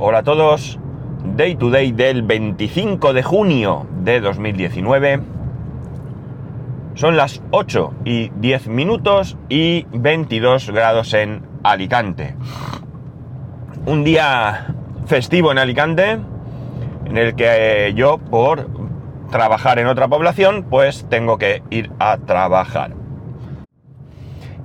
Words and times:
Hola 0.00 0.18
a 0.18 0.22
todos. 0.22 0.78
Day 1.34 1.56
to 1.56 1.70
day 1.70 1.90
del 1.90 2.22
25 2.22 3.12
de 3.12 3.24
junio 3.24 3.84
de 4.04 4.20
2019. 4.20 5.20
Son 6.94 7.16
las 7.16 7.42
8 7.50 7.94
y 8.04 8.28
10 8.36 8.68
minutos 8.68 9.36
y 9.48 9.86
22 9.90 10.70
grados 10.70 11.14
en 11.14 11.42
Alicante. 11.64 12.36
Un 13.86 14.04
día 14.04 14.72
festivo 15.06 15.50
en 15.50 15.58
Alicante 15.58 16.20
en 17.04 17.18
el 17.18 17.34
que 17.34 17.92
yo 17.96 18.18
por 18.18 18.68
trabajar 19.32 19.80
en 19.80 19.88
otra 19.88 20.06
población 20.06 20.64
pues 20.70 21.06
tengo 21.10 21.38
que 21.38 21.64
ir 21.70 21.90
a 21.98 22.18
trabajar. 22.18 22.92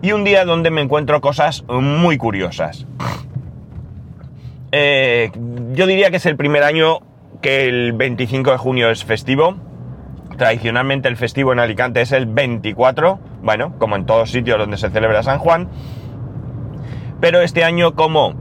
Y 0.04 0.12
un 0.12 0.26
día 0.26 0.46
donde 0.46 0.70
me 0.70 0.82
encuentro 0.82 1.22
cosas 1.22 1.66
muy 1.68 2.20
curiosas. 2.20 2.86
Eh, 4.76 5.30
yo 5.74 5.86
diría 5.86 6.10
que 6.10 6.18
es 6.18 6.26
el 6.26 6.36
primer 6.36 6.64
año 6.64 6.98
que 7.44 7.68
el 7.70 7.94
25 7.94 8.54
de 8.54 8.58
junio 8.58 8.90
es 8.90 9.06
festivo. 9.06 9.56
Tradicionalmente 10.36 11.08
el 11.08 11.16
festivo 11.16 11.54
en 11.54 11.60
Alicante 11.60 12.02
es 12.02 12.12
el 12.12 12.26
24, 12.26 13.20
bueno, 13.44 13.76
como 13.78 13.96
en 13.96 14.08
todos 14.08 14.32
sitios 14.32 14.58
donde 14.58 14.78
se 14.78 14.90
celebra 14.90 15.22
San 15.22 15.38
Juan. 15.38 15.70
Pero 17.22 17.42
este 17.42 17.64
año 17.64 17.94
como 17.94 18.34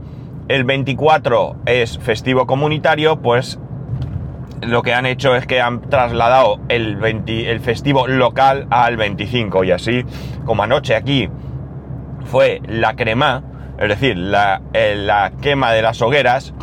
el 0.47 0.63
24 0.63 1.57
es 1.67 1.99
festivo 1.99 2.47
comunitario, 2.47 3.21
pues 3.21 3.59
lo 4.63 4.81
que 4.81 4.95
han 4.95 5.05
hecho 5.05 5.35
es 5.35 5.45
que 5.45 5.61
han 5.61 5.81
trasladado 5.81 6.59
el, 6.67 6.97
el 7.27 7.59
festivo 7.59 8.07
local 8.07 8.65
al 8.71 8.97
25 8.97 9.65
y 9.65 9.71
así 9.71 10.03
como 10.45 10.63
anoche 10.63 10.95
aquí 10.95 11.29
fue 12.25 12.59
la 12.67 12.95
crema, 12.95 13.43
es 13.83 13.99
decir, 13.99 14.17
la, 14.17 14.61
eh, 14.73 14.95
la 14.97 15.31
quema 15.41 15.71
de 15.71 15.81
las 15.81 16.01
hogueras. 16.01 16.53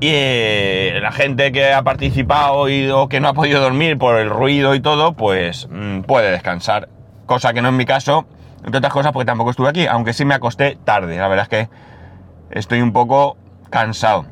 Y 0.00 0.10
eh, 0.10 0.98
la 1.00 1.12
gente 1.12 1.52
que 1.52 1.72
ha 1.72 1.82
participado 1.82 2.68
y, 2.68 2.90
o 2.90 3.08
que 3.08 3.20
no 3.20 3.28
ha 3.28 3.34
podido 3.34 3.60
dormir 3.60 3.98
por 3.98 4.18
el 4.18 4.30
ruido 4.30 4.74
y 4.74 4.80
todo, 4.80 5.14
pues 5.14 5.68
mm, 5.70 6.00
puede 6.00 6.30
descansar. 6.30 6.88
Cosa 7.26 7.52
que 7.52 7.62
no 7.62 7.68
es 7.68 7.74
mi 7.74 7.84
caso, 7.84 8.26
entre 8.64 8.78
otras 8.78 8.92
cosas 8.92 9.12
porque 9.12 9.26
tampoco 9.26 9.50
estuve 9.50 9.68
aquí, 9.68 9.86
aunque 9.86 10.12
sí 10.12 10.24
me 10.24 10.34
acosté 10.34 10.76
tarde. 10.84 11.16
La 11.18 11.28
verdad 11.28 11.44
es 11.44 11.48
que 11.48 11.68
estoy 12.50 12.80
un 12.80 12.92
poco 12.92 13.36
cansado. 13.70 14.26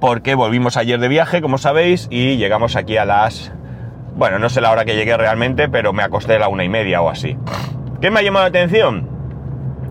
Porque 0.00 0.34
volvimos 0.34 0.76
ayer 0.76 0.98
de 0.98 1.06
viaje, 1.06 1.40
como 1.40 1.58
sabéis, 1.58 2.08
y 2.10 2.36
llegamos 2.36 2.74
aquí 2.74 2.96
a 2.96 3.04
las... 3.04 3.52
Bueno, 4.16 4.40
no 4.40 4.48
sé 4.48 4.60
la 4.60 4.72
hora 4.72 4.84
que 4.84 4.96
llegué 4.96 5.16
realmente, 5.16 5.68
pero 5.68 5.92
me 5.92 6.02
acosté 6.02 6.34
a 6.34 6.40
la 6.40 6.48
una 6.48 6.64
y 6.64 6.68
media 6.68 7.00
o 7.00 7.08
así. 7.08 7.36
¿Qué 8.00 8.10
me 8.10 8.18
ha 8.18 8.22
llamado 8.24 8.44
la 8.44 8.48
atención? 8.48 9.11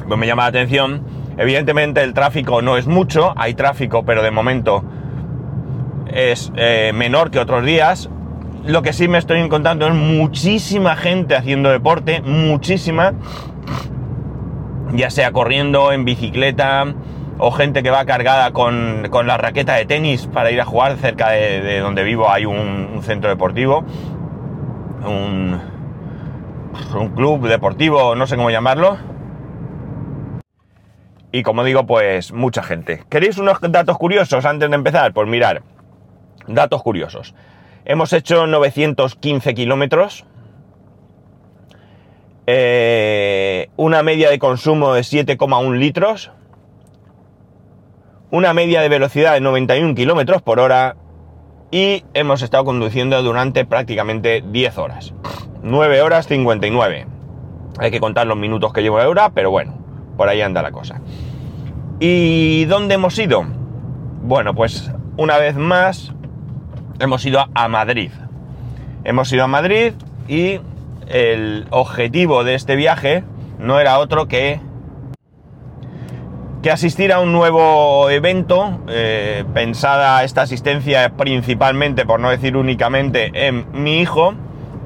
Me 0.07 0.27
llama 0.27 0.43
la 0.43 0.49
atención, 0.49 1.03
evidentemente 1.37 2.03
el 2.03 2.13
tráfico 2.13 2.61
no 2.61 2.77
es 2.77 2.87
mucho, 2.87 3.33
hay 3.37 3.53
tráfico, 3.53 4.03
pero 4.03 4.21
de 4.21 4.31
momento 4.31 4.83
es 6.13 6.51
eh, 6.55 6.91
menor 6.93 7.31
que 7.31 7.39
otros 7.39 7.65
días. 7.65 8.09
Lo 8.65 8.81
que 8.83 8.93
sí 8.93 9.07
me 9.07 9.17
estoy 9.17 9.39
encontrando 9.39 9.87
es 9.87 9.93
muchísima 9.93 10.95
gente 10.95 11.35
haciendo 11.35 11.71
deporte, 11.71 12.21
muchísima, 12.21 13.13
ya 14.93 15.09
sea 15.09 15.31
corriendo, 15.31 15.91
en 15.91 16.05
bicicleta, 16.05 16.93
o 17.39 17.51
gente 17.51 17.81
que 17.81 17.89
va 17.89 18.05
cargada 18.05 18.51
con, 18.51 19.09
la 19.25 19.37
raqueta 19.37 19.73
de 19.73 19.85
tenis 19.85 20.27
para 20.27 20.51
ir 20.51 20.61
a 20.61 20.65
jugar. 20.65 20.97
Cerca 20.97 21.29
de, 21.29 21.79
donde 21.79 22.03
vivo 22.03 22.29
hay 22.29 22.45
un, 22.45 23.01
centro 23.01 23.31
deportivo, 23.31 23.83
un 25.03 25.59
club 27.15 27.47
deportivo, 27.47 28.15
no 28.15 28.27
sé 28.27 28.35
cómo 28.35 28.51
llamarlo. 28.51 29.10
Y 31.31 31.43
como 31.43 31.63
digo, 31.63 31.85
pues 31.85 32.33
mucha 32.33 32.61
gente. 32.61 33.03
¿Queréis 33.09 33.37
unos 33.37 33.59
datos 33.61 33.97
curiosos 33.97 34.45
antes 34.45 34.69
de 34.69 34.75
empezar? 34.75 35.13
Pues 35.13 35.27
mirar, 35.27 35.63
datos 36.47 36.83
curiosos. 36.83 37.33
Hemos 37.85 38.13
hecho 38.13 38.47
915 38.47 39.53
kilómetros. 39.53 40.25
Eh, 42.47 43.69
una 43.77 44.03
media 44.03 44.29
de 44.29 44.39
consumo 44.39 44.93
de 44.93 45.01
7,1 45.01 45.77
litros. 45.77 46.31
Una 48.29 48.53
media 48.53 48.81
de 48.81 48.89
velocidad 48.89 49.33
de 49.33 49.41
91 49.41 49.95
kilómetros 49.95 50.41
por 50.41 50.59
hora. 50.59 50.97
Y 51.71 52.03
hemos 52.13 52.41
estado 52.41 52.65
conduciendo 52.65 53.21
durante 53.23 53.65
prácticamente 53.65 54.43
10 54.45 54.77
horas. 54.77 55.13
9 55.63 56.01
horas 56.01 56.27
59. 56.27 57.07
Hay 57.79 57.91
que 57.91 57.99
contar 58.01 58.27
los 58.27 58.37
minutos 58.37 58.73
que 58.73 58.81
llevo 58.81 58.99
de 58.99 59.05
hora, 59.05 59.29
pero 59.29 59.49
bueno, 59.49 59.73
por 60.17 60.27
ahí 60.27 60.41
anda 60.41 60.61
la 60.61 60.71
cosa. 60.71 61.01
¿Y 62.03 62.65
dónde 62.65 62.95
hemos 62.95 63.19
ido? 63.19 63.45
Bueno, 64.23 64.55
pues 64.55 64.91
una 65.17 65.37
vez 65.37 65.55
más 65.55 66.11
hemos 66.99 67.23
ido 67.27 67.45
a 67.53 67.67
Madrid. 67.67 68.09
Hemos 69.03 69.31
ido 69.31 69.43
a 69.43 69.47
Madrid 69.47 69.93
y 70.27 70.59
el 71.09 71.67
objetivo 71.69 72.43
de 72.43 72.55
este 72.55 72.75
viaje 72.75 73.23
no 73.59 73.79
era 73.79 73.99
otro 73.99 74.27
que 74.27 74.59
que 76.63 76.71
asistir 76.71 77.13
a 77.13 77.19
un 77.19 77.33
nuevo 77.33 78.09
evento, 78.09 78.79
eh, 78.87 79.43
pensada 79.53 80.23
esta 80.23 80.41
asistencia 80.41 81.07
principalmente, 81.15 82.07
por 82.07 82.19
no 82.19 82.31
decir 82.31 82.57
únicamente, 82.57 83.29
en 83.47 83.67
mi 83.73 83.99
hijo, 83.99 84.33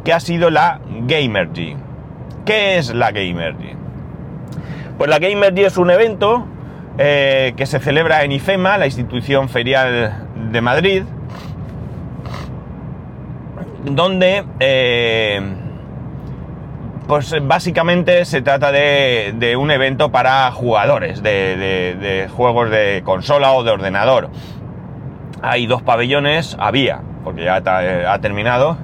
que 0.03 0.11
ha 0.11 0.19
sido 0.19 0.49
la 0.49 0.81
Gamergy. 1.07 1.77
¿Qué 2.43 2.77
es 2.77 2.93
la 2.93 3.11
Gamergy? 3.13 3.71
Pues 4.97 5.09
la 5.09 5.19
Gamergy 5.19 5.63
es 5.63 5.77
un 5.77 5.91
evento 5.91 6.47
eh, 6.97 7.53
que 7.57 7.65
se 7.65 7.79
celebra 7.79 8.23
en 8.23 8.31
IFEMA, 8.31 8.77
la 8.77 8.85
institución 8.85 9.49
ferial 9.49 10.27
de 10.51 10.61
Madrid, 10.61 11.03
donde 13.83 14.45
eh, 14.59 15.41
pues 17.07 17.35
básicamente 17.41 18.25
se 18.25 18.41
trata 18.41 18.71
de, 18.71 19.55
un 19.59 19.71
evento 19.71 20.11
para 20.11 20.49
jugadores 20.51 21.21
de, 21.21 22.29
juegos 22.35 22.69
de 22.69 23.01
consola 23.05 23.51
o 23.51 23.63
de 23.63 23.71
ordenador. 23.71 24.29
Hay 25.41 25.67
dos 25.67 25.81
pabellones, 25.81 26.55
había, 26.59 27.01
porque 27.23 27.43
ya 27.43 27.57
ha 27.57 28.19
terminado, 28.19 28.77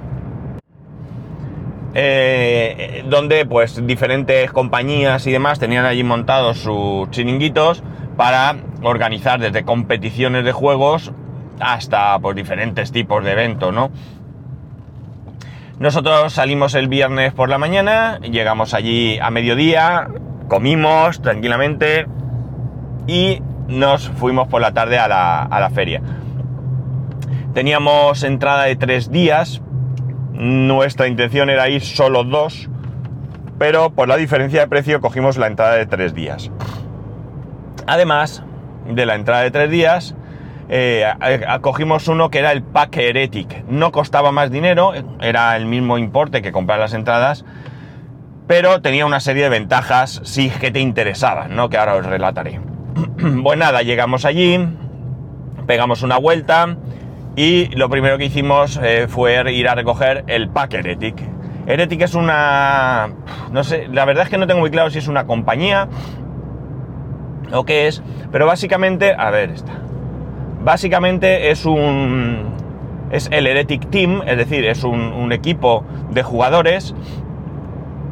eh, 1.94 3.04
donde 3.06 3.44
pues 3.44 3.86
diferentes 3.86 4.50
compañías 4.50 5.26
y 5.26 5.32
demás 5.32 5.58
tenían 5.58 5.84
allí 5.84 6.04
montados 6.04 6.58
sus 6.58 7.10
chiringuitos 7.10 7.82
para 8.16 8.56
organizar 8.82 9.40
desde 9.40 9.64
competiciones 9.64 10.44
de 10.44 10.52
juegos 10.52 11.12
hasta 11.60 12.18
pues, 12.18 12.36
diferentes 12.36 12.92
tipos 12.92 13.24
de 13.24 13.32
eventos, 13.32 13.74
¿no? 13.74 13.90
Nosotros 15.78 16.32
salimos 16.32 16.74
el 16.74 16.88
viernes 16.88 17.32
por 17.32 17.48
la 17.48 17.58
mañana, 17.58 18.18
llegamos 18.20 18.72
allí 18.72 19.18
a 19.18 19.30
mediodía, 19.30 20.08
comimos 20.48 21.20
tranquilamente 21.22 22.06
y 23.06 23.42
nos 23.68 24.08
fuimos 24.08 24.48
por 24.48 24.60
la 24.60 24.72
tarde 24.72 24.98
a 24.98 25.08
la, 25.08 25.42
a 25.42 25.60
la 25.60 25.70
feria. 25.70 26.00
Teníamos 27.52 28.22
entrada 28.22 28.64
de 28.64 28.76
tres 28.76 29.10
días, 29.10 29.60
nuestra 30.32 31.06
intención 31.06 31.50
era 31.50 31.68
ir 31.68 31.82
solo 31.82 32.24
dos, 32.24 32.68
pero 33.58 33.90
por 33.90 34.08
la 34.08 34.16
diferencia 34.16 34.60
de 34.60 34.66
precio 34.66 35.00
cogimos 35.00 35.36
la 35.36 35.46
entrada 35.46 35.74
de 35.74 35.86
tres 35.86 36.14
días. 36.14 36.50
Además 37.86 38.42
de 38.86 39.06
la 39.06 39.14
entrada 39.14 39.42
de 39.42 39.50
tres 39.50 39.70
días, 39.70 40.14
eh, 40.68 41.04
acogimos 41.46 42.08
uno 42.08 42.30
que 42.30 42.38
era 42.38 42.52
el 42.52 42.62
pack 42.62 42.96
Heretic. 42.96 43.64
No 43.68 43.92
costaba 43.92 44.32
más 44.32 44.50
dinero, 44.50 44.92
era 45.20 45.56
el 45.56 45.66
mismo 45.66 45.98
importe 45.98 46.42
que 46.42 46.50
comprar 46.50 46.78
las 46.78 46.94
entradas, 46.94 47.44
pero 48.46 48.80
tenía 48.80 49.06
una 49.06 49.20
serie 49.20 49.44
de 49.44 49.48
ventajas 49.50 50.20
sí 50.24 50.50
que 50.50 50.70
te 50.70 50.80
interesaban, 50.80 51.54
¿no? 51.54 51.68
Que 51.68 51.78
ahora 51.78 51.96
os 51.96 52.06
relataré. 52.06 52.60
pues 53.42 53.58
nada, 53.58 53.82
llegamos 53.82 54.24
allí, 54.24 54.58
pegamos 55.66 56.02
una 56.02 56.18
vuelta, 56.18 56.76
y 57.36 57.66
lo 57.76 57.88
primero 57.88 58.18
que 58.18 58.26
hicimos 58.26 58.78
eh, 58.82 59.06
fue 59.08 59.52
ir 59.52 59.68
a 59.68 59.74
recoger 59.74 60.24
el 60.26 60.48
pack 60.48 60.74
Heretic. 60.74 61.16
Heretic 61.66 62.02
es 62.02 62.14
una... 62.14 63.10
no 63.50 63.64
sé, 63.64 63.88
la 63.88 64.04
verdad 64.04 64.24
es 64.24 64.30
que 64.30 64.38
no 64.38 64.46
tengo 64.46 64.60
muy 64.60 64.70
claro 64.70 64.90
si 64.90 64.98
es 64.98 65.08
una 65.08 65.26
compañía 65.26 65.88
o 67.52 67.64
qué 67.64 67.86
es, 67.86 68.02
pero 68.30 68.46
básicamente, 68.46 69.14
a 69.16 69.30
ver, 69.30 69.50
está. 69.50 69.72
Básicamente 70.62 71.50
es 71.50 71.64
un... 71.64 72.54
es 73.10 73.28
el 73.32 73.46
Heretic 73.46 73.90
Team, 73.90 74.22
es 74.26 74.36
decir, 74.36 74.64
es 74.64 74.84
un, 74.84 75.00
un 75.00 75.32
equipo 75.32 75.84
de 76.10 76.22
jugadores 76.22 76.94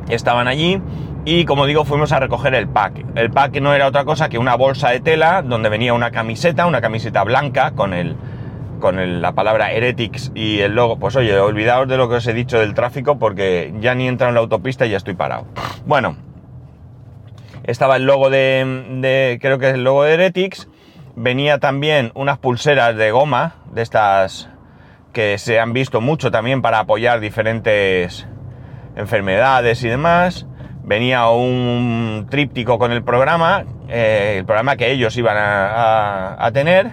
que 0.06 0.14
estaban 0.14 0.48
allí 0.48 0.80
y 1.24 1.44
como 1.44 1.66
digo 1.66 1.84
fuimos 1.84 2.12
a 2.12 2.20
recoger 2.20 2.54
el 2.54 2.68
pack. 2.68 3.04
El 3.14 3.30
pack 3.30 3.60
no 3.60 3.74
era 3.74 3.86
otra 3.86 4.04
cosa 4.04 4.28
que 4.28 4.38
una 4.38 4.54
bolsa 4.54 4.90
de 4.90 5.00
tela 5.00 5.42
donde 5.42 5.68
venía 5.68 5.92
una 5.92 6.10
camiseta, 6.10 6.66
una 6.66 6.80
camiseta 6.80 7.22
blanca 7.24 7.72
con 7.72 7.92
el 7.92 8.16
con 8.80 9.20
la 9.20 9.32
palabra 9.32 9.72
Heretics 9.72 10.32
y 10.34 10.60
el 10.60 10.74
logo, 10.74 10.98
pues 10.98 11.14
oye, 11.16 11.38
olvidaos 11.38 11.88
de 11.88 11.96
lo 11.96 12.08
que 12.08 12.16
os 12.16 12.26
he 12.26 12.32
dicho 12.32 12.58
del 12.58 12.74
tráfico 12.74 13.18
porque 13.18 13.72
ya 13.80 13.94
ni 13.94 14.08
entra 14.08 14.28
en 14.28 14.34
la 14.34 14.40
autopista 14.40 14.86
y 14.86 14.90
ya 14.90 14.96
estoy 14.96 15.14
parado. 15.14 15.46
Bueno, 15.86 16.16
estaba 17.64 17.96
el 17.96 18.04
logo 18.04 18.30
de, 18.30 19.38
creo 19.40 19.58
que 19.58 19.68
es 19.68 19.74
el 19.74 19.84
logo 19.84 20.04
de 20.04 20.14
Heretics, 20.14 20.68
venía 21.14 21.58
también 21.58 22.10
unas 22.14 22.38
pulseras 22.38 22.96
de 22.96 23.10
goma, 23.10 23.56
de 23.72 23.82
estas 23.82 24.48
que 25.12 25.38
se 25.38 25.58
han 25.58 25.72
visto 25.72 26.00
mucho 26.00 26.30
también 26.30 26.62
para 26.62 26.80
apoyar 26.80 27.20
diferentes 27.20 28.26
enfermedades 28.96 29.82
y 29.82 29.88
demás. 29.88 30.46
Venía 30.82 31.28
un 31.28 32.26
tríptico 32.30 32.78
con 32.78 32.92
el 32.92 33.02
programa, 33.02 33.64
eh, 33.88 34.36
el 34.38 34.44
programa 34.44 34.76
que 34.76 34.90
ellos 34.90 35.16
iban 35.16 35.36
a, 35.38 36.50
tener. 36.52 36.92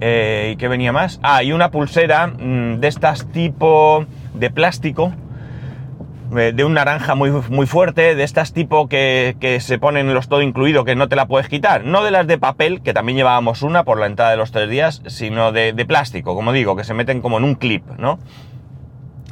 Eh, 0.00 0.52
¿Y 0.52 0.56
qué 0.56 0.68
venía 0.68 0.92
más? 0.92 1.18
Ah, 1.22 1.42
y 1.42 1.52
una 1.52 1.70
pulsera 1.70 2.28
mm, 2.28 2.80
de 2.80 2.88
estas 2.88 3.30
tipo 3.32 4.06
de 4.34 4.50
plástico, 4.50 5.12
eh, 6.36 6.52
de 6.54 6.64
un 6.64 6.74
naranja 6.74 7.14
muy, 7.14 7.30
muy 7.30 7.66
fuerte, 7.66 8.14
de 8.14 8.22
estas 8.22 8.52
tipo 8.52 8.88
que, 8.88 9.58
se 9.60 9.78
ponen 9.78 10.12
los 10.14 10.28
todo 10.28 10.42
incluido, 10.42 10.84
que 10.84 10.94
no 10.94 11.08
te 11.08 11.16
la 11.16 11.26
puedes 11.26 11.48
quitar. 11.48 11.84
No 11.84 12.04
de 12.04 12.10
las 12.10 12.26
de 12.26 12.38
papel, 12.38 12.80
que 12.82 12.94
también 12.94 13.16
llevábamos 13.16 13.62
una 13.62 13.84
por 13.84 13.98
la 13.98 14.06
entrada 14.06 14.30
de 14.30 14.36
los 14.36 14.52
tres 14.52 14.68
días, 14.70 15.02
sino 15.06 15.52
de, 15.52 15.72
plástico, 15.86 16.34
como 16.34 16.52
digo, 16.52 16.76
que 16.76 16.84
se 16.84 16.94
meten 16.94 17.20
como 17.20 17.38
en 17.38 17.44
un 17.44 17.54
clip, 17.54 17.84
¿no? 17.98 18.18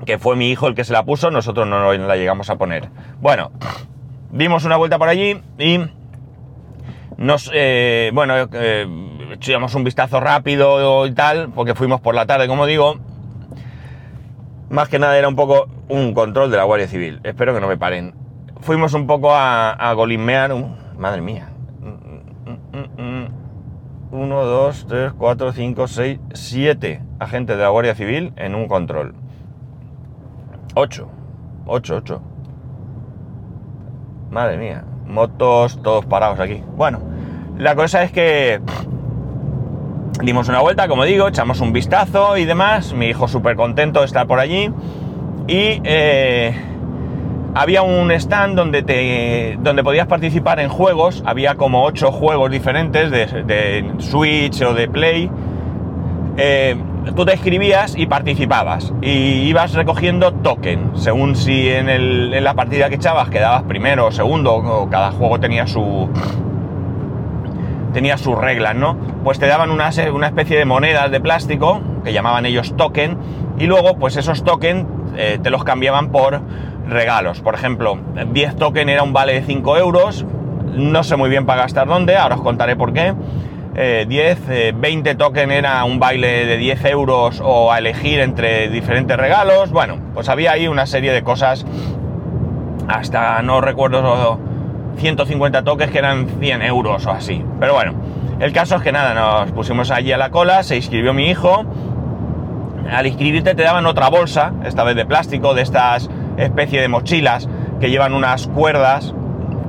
que 0.05 0.19
fue 0.19 0.37
mi 0.37 0.51
hijo 0.51 0.69
el 0.69 0.75
que 0.75 0.85
se 0.85 0.93
la 0.93 1.05
puso, 1.05 1.31
nosotros 1.31 1.67
no 1.67 1.93
la 1.93 2.17
llegamos 2.17 2.51
a 2.51 2.57
poner. 2.57 2.91
Bueno, 3.19 3.51
dimos 4.31 4.65
una 4.65 4.77
vuelta 4.77 4.99
por 4.99 5.09
allí 5.09 5.41
y 5.59 5.81
nos, 7.17 7.51
eh, 7.55 8.11
bueno, 8.13 8.35
eh, 8.53 8.87
echamos 9.37 9.75
un 9.75 9.85
vistazo 9.85 10.21
rápido 10.21 11.07
y 11.07 11.13
tal, 11.13 11.51
porque 11.51 11.75
fuimos 11.75 12.01
por 12.01 12.15
la 12.15 12.27
tarde, 12.27 12.49
como 12.49 12.67
digo. 12.67 12.97
Más 14.69 14.89
que 14.89 14.99
nada 14.99 15.17
era 15.17 15.29
un 15.29 15.37
poco 15.37 15.69
un 15.89 16.13
control 16.13 16.51
de 16.51 16.57
la 16.57 16.65
Guardia 16.65 16.89
Civil. 16.89 17.21
Espero 17.23 17.55
que 17.55 17.61
no 17.61 17.69
me 17.69 17.77
paren. 17.77 18.15
Fuimos 18.61 18.95
un 18.95 19.07
poco 19.07 19.33
a, 19.33 19.71
a 19.71 19.93
golimear. 19.93 20.53
madre 20.99 21.21
mía. 21.21 21.51
1, 24.11 24.45
2, 24.45 24.87
3, 24.89 25.13
4, 25.17 25.53
5, 25.53 25.89
6, 25.89 26.21
7 26.33 27.03
agentes 27.19 27.57
de 27.57 27.63
la 27.63 27.69
Guardia 27.69 27.95
Civil 27.95 28.33
en 28.37 28.55
un 28.55 28.67
control. 28.67 29.15
8. 30.75 31.09
8, 31.67 31.97
8. 31.97 32.23
Madre 34.31 34.57
mía. 34.57 34.85
Motos 35.07 35.81
todos 35.83 36.07
parados 36.07 36.41
aquí. 36.41 36.63
Bueno, 36.77 37.01
la 37.59 37.75
cosa 37.75 38.03
es 38.03 38.13
que 38.13 38.61
dimos 40.27 40.49
una 40.49 40.61
vuelta, 40.61 40.89
como 40.89 41.05
digo, 41.05 41.29
echamos 41.29 41.61
un 41.61 41.73
vistazo 41.73 42.37
y 42.37 42.45
demás. 42.45 42.93
Mi 42.93 43.07
hijo 43.07 43.29
súper 43.29 43.55
contento 43.55 44.01
de 44.01 44.07
estar 44.07 44.27
por 44.27 44.41
allí. 44.41 44.71
Y 45.47 45.81
eh, 45.85 46.53
había 47.55 47.83
un 47.83 48.11
stand 48.11 48.57
donde, 48.57 48.83
te, 48.83 49.57
donde 49.61 49.85
podías 49.85 50.09
participar 50.09 50.59
en 50.59 50.69
juegos. 50.69 51.23
Había 51.25 51.55
como 51.55 51.85
8 51.85 52.11
juegos 52.11 52.51
diferentes 52.51 53.13
de, 53.13 53.27
de 53.45 53.93
Switch 53.99 54.61
o 54.63 54.75
de 54.75 54.89
Play. 54.89 55.31
Eh, 56.37 56.77
tú 57.15 57.25
te 57.25 57.33
escribías 57.33 57.97
y 57.97 58.07
participabas 58.07 58.93
y 59.01 59.49
ibas 59.49 59.75
recogiendo 59.75 60.33
token, 60.33 60.91
según 60.95 61.37
si 61.37 61.69
en, 61.69 62.45
la 62.45 62.55
partida 62.55 62.89
que 62.89 62.97
echabas 62.97 63.31
quedabas 63.31 63.63
primero 63.63 64.07
o 64.07 64.11
segundo, 64.11 64.57
o 64.57 64.91
cada 64.91 65.13
juego 65.13 65.39
tenía 65.39 65.67
su 65.67 66.11
tenía 67.97 68.19
sus 68.19 68.37
reglas, 68.37 68.75
¿no? 68.75 68.95
Pues 69.25 69.39
te 69.39 69.47
daban 69.47 69.71
una, 69.71 69.89
una, 70.13 70.27
especie 70.27 70.59
de 70.59 70.67
monedas 70.67 71.11
de 71.11 71.19
plástico, 71.19 71.81
que 72.05 72.13
llamaban 72.13 72.45
ellos 72.45 72.77
token, 72.77 73.17
y 73.59 73.65
luego 73.65 73.97
pues 73.97 74.19
esos 74.19 74.45
tokens 74.45 74.87
eh, 75.17 75.39
te 75.43 75.49
los 75.49 75.65
cambiaban 75.65 76.11
por 76.11 76.43
regalos. 76.87 77.41
Por 77.41 77.55
ejemplo, 77.55 77.99
10 78.35 78.57
token 78.57 78.91
era 78.91 79.03
un 79.03 79.15
vale 79.15 79.33
de 79.33 79.43
5 79.43 79.79
euros, 79.79 80.27
no 80.75 81.05
sé 81.05 81.17
muy 81.17 81.31
bien 81.31 81.47
para 81.47 81.63
gastar 81.63 81.89
dónde, 81.89 82.17
ahora 82.17 82.35
os 82.35 82.43
contaré 82.43 82.77
por 82.77 82.93
qué. 82.93 83.15
10, 84.07 84.75
20 84.75 85.15
token 85.15 85.51
era 85.51 85.83
un 85.85 85.99
baile 85.99 86.45
de 86.45 86.59
10 86.59 86.85
euros 86.85 87.41
o 87.43 87.73
a 87.73 87.79
elegir 87.79 88.21
entre 88.21 88.69
diferentes 88.69 89.17
regalos. 89.17 89.71
Bueno, 89.71 89.97
pues 90.13 90.29
había 90.29 90.53
ahí 90.53 90.69
una 90.69 90.85
serie 90.85 91.13
de 91.13 91.23
cosas, 91.23 91.65
hasta 92.89 93.41
no 93.41 93.63
recuerdo 93.63 94.39
150 94.97 95.63
tokens 95.63 95.91
que 95.91 95.99
eran 95.99 96.29
100 96.41 96.63
euros 96.63 97.07
o 97.07 97.11
así. 97.11 97.45
Pero 97.61 97.75
bueno, 97.75 97.95
el 98.41 98.53
caso 98.53 98.77
es 98.77 98.83
que 98.83 98.93
nada, 98.93 99.15
nos 99.15 99.53
pusimos 99.53 99.91
allí 99.91 100.13
a 100.13 100.19
la 100.19 100.31
cola, 100.31 100.63
se 100.63 100.77
inscribió 100.77 101.15
mi 101.15 101.29
hijo. 101.29 101.65
Al 102.91 103.07
inscribirte 103.07 103.55
te 103.55 103.63
daban 103.63 103.87
otra 103.87 104.09
bolsa, 104.09 104.53
esta 104.65 104.85
vez 104.85 104.97
de 104.97 105.07
plástico, 105.07 105.55
de 105.55 105.63
estas 105.63 106.09
especie 106.37 106.81
de 106.81 106.89
mochilas 106.89 107.49
que 107.81 107.91
llevan 107.91 108.15
unas 108.15 108.47
cuerdas 108.47 109.15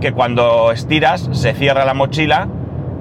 que 0.01 0.11
cuando 0.11 0.71
estiras 0.71 1.29
se 1.31 1.53
cierra 1.53 1.85
la 1.85 1.93
mochila 1.93 2.47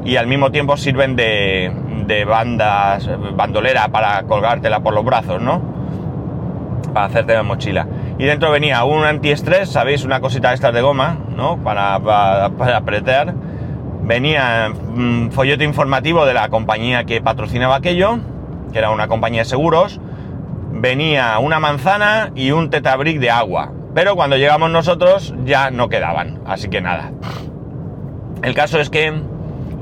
y 0.05 0.17
al 0.17 0.27
mismo 0.27 0.51
tiempo 0.51 0.77
sirven 0.77 1.17
de, 1.17 2.25
bandas, 2.27 3.09
bandolera 3.35 3.89
para 3.89 4.23
colgártela 4.23 4.81
por 4.81 4.95
los 4.95 5.05
brazos, 5.05 5.43
¿no? 5.43 5.61
Para 6.95 7.07
hacerte 7.07 7.35
la 7.35 7.43
mochila. 7.43 7.87
Y 8.19 8.25
dentro 8.25 8.51
venía 8.51 8.83
un 8.85 9.05
antiestrés, 9.05 9.71
¿sabéis? 9.71 10.05
Una 10.05 10.21
cosita 10.21 10.53
estas 10.53 10.73
de 10.73 10.81
goma, 10.81 11.19
¿no? 11.37 11.63
Para, 11.63 11.99
para, 12.01 12.77
apretar. 12.77 13.35
Venía 14.03 14.73
un 14.73 15.31
folleto 15.33 15.65
informativo 15.65 16.25
de 16.25 16.33
la 16.33 16.49
compañía 16.49 17.05
que 17.05 17.21
patrocinaba 17.21 17.77
aquello, 17.77 18.19
que 18.73 18.79
era 18.79 18.91
una 18.91 19.09
compañía 19.09 19.43
de 19.43 19.47
seguros. 19.47 20.01
Venía 20.73 21.39
una 21.39 21.61
manzana 21.61 22.31
y 22.35 22.53
un 22.53 22.71
tetabric 22.71 23.19
de 23.19 23.31
agua. 23.31 23.73
Pero 23.95 24.17
cuando 24.17 24.37
llegamos 24.37 24.71
nosotros 24.71 25.35
ya 25.45 25.71
no 25.71 25.89
quedaban, 25.89 26.41
así 26.47 26.69
que 26.69 26.81
nada. 26.81 27.13
El 28.43 28.55
caso 28.55 28.79
es 28.79 28.91
que 28.91 29.13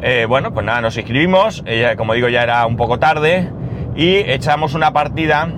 eh, 0.06 0.26
bueno, 0.28 0.52
pues 0.52 0.66
nada, 0.66 0.82
nos 0.82 0.98
inscribimos, 0.98 1.64
como 1.96 2.12
digo 2.12 2.28
ya 2.28 2.42
era 2.42 2.66
un 2.66 2.76
poco 2.76 2.98
tarde, 2.98 3.50
y 3.96 4.16
echamos 4.16 4.74
una 4.74 4.92
partida 4.92 5.48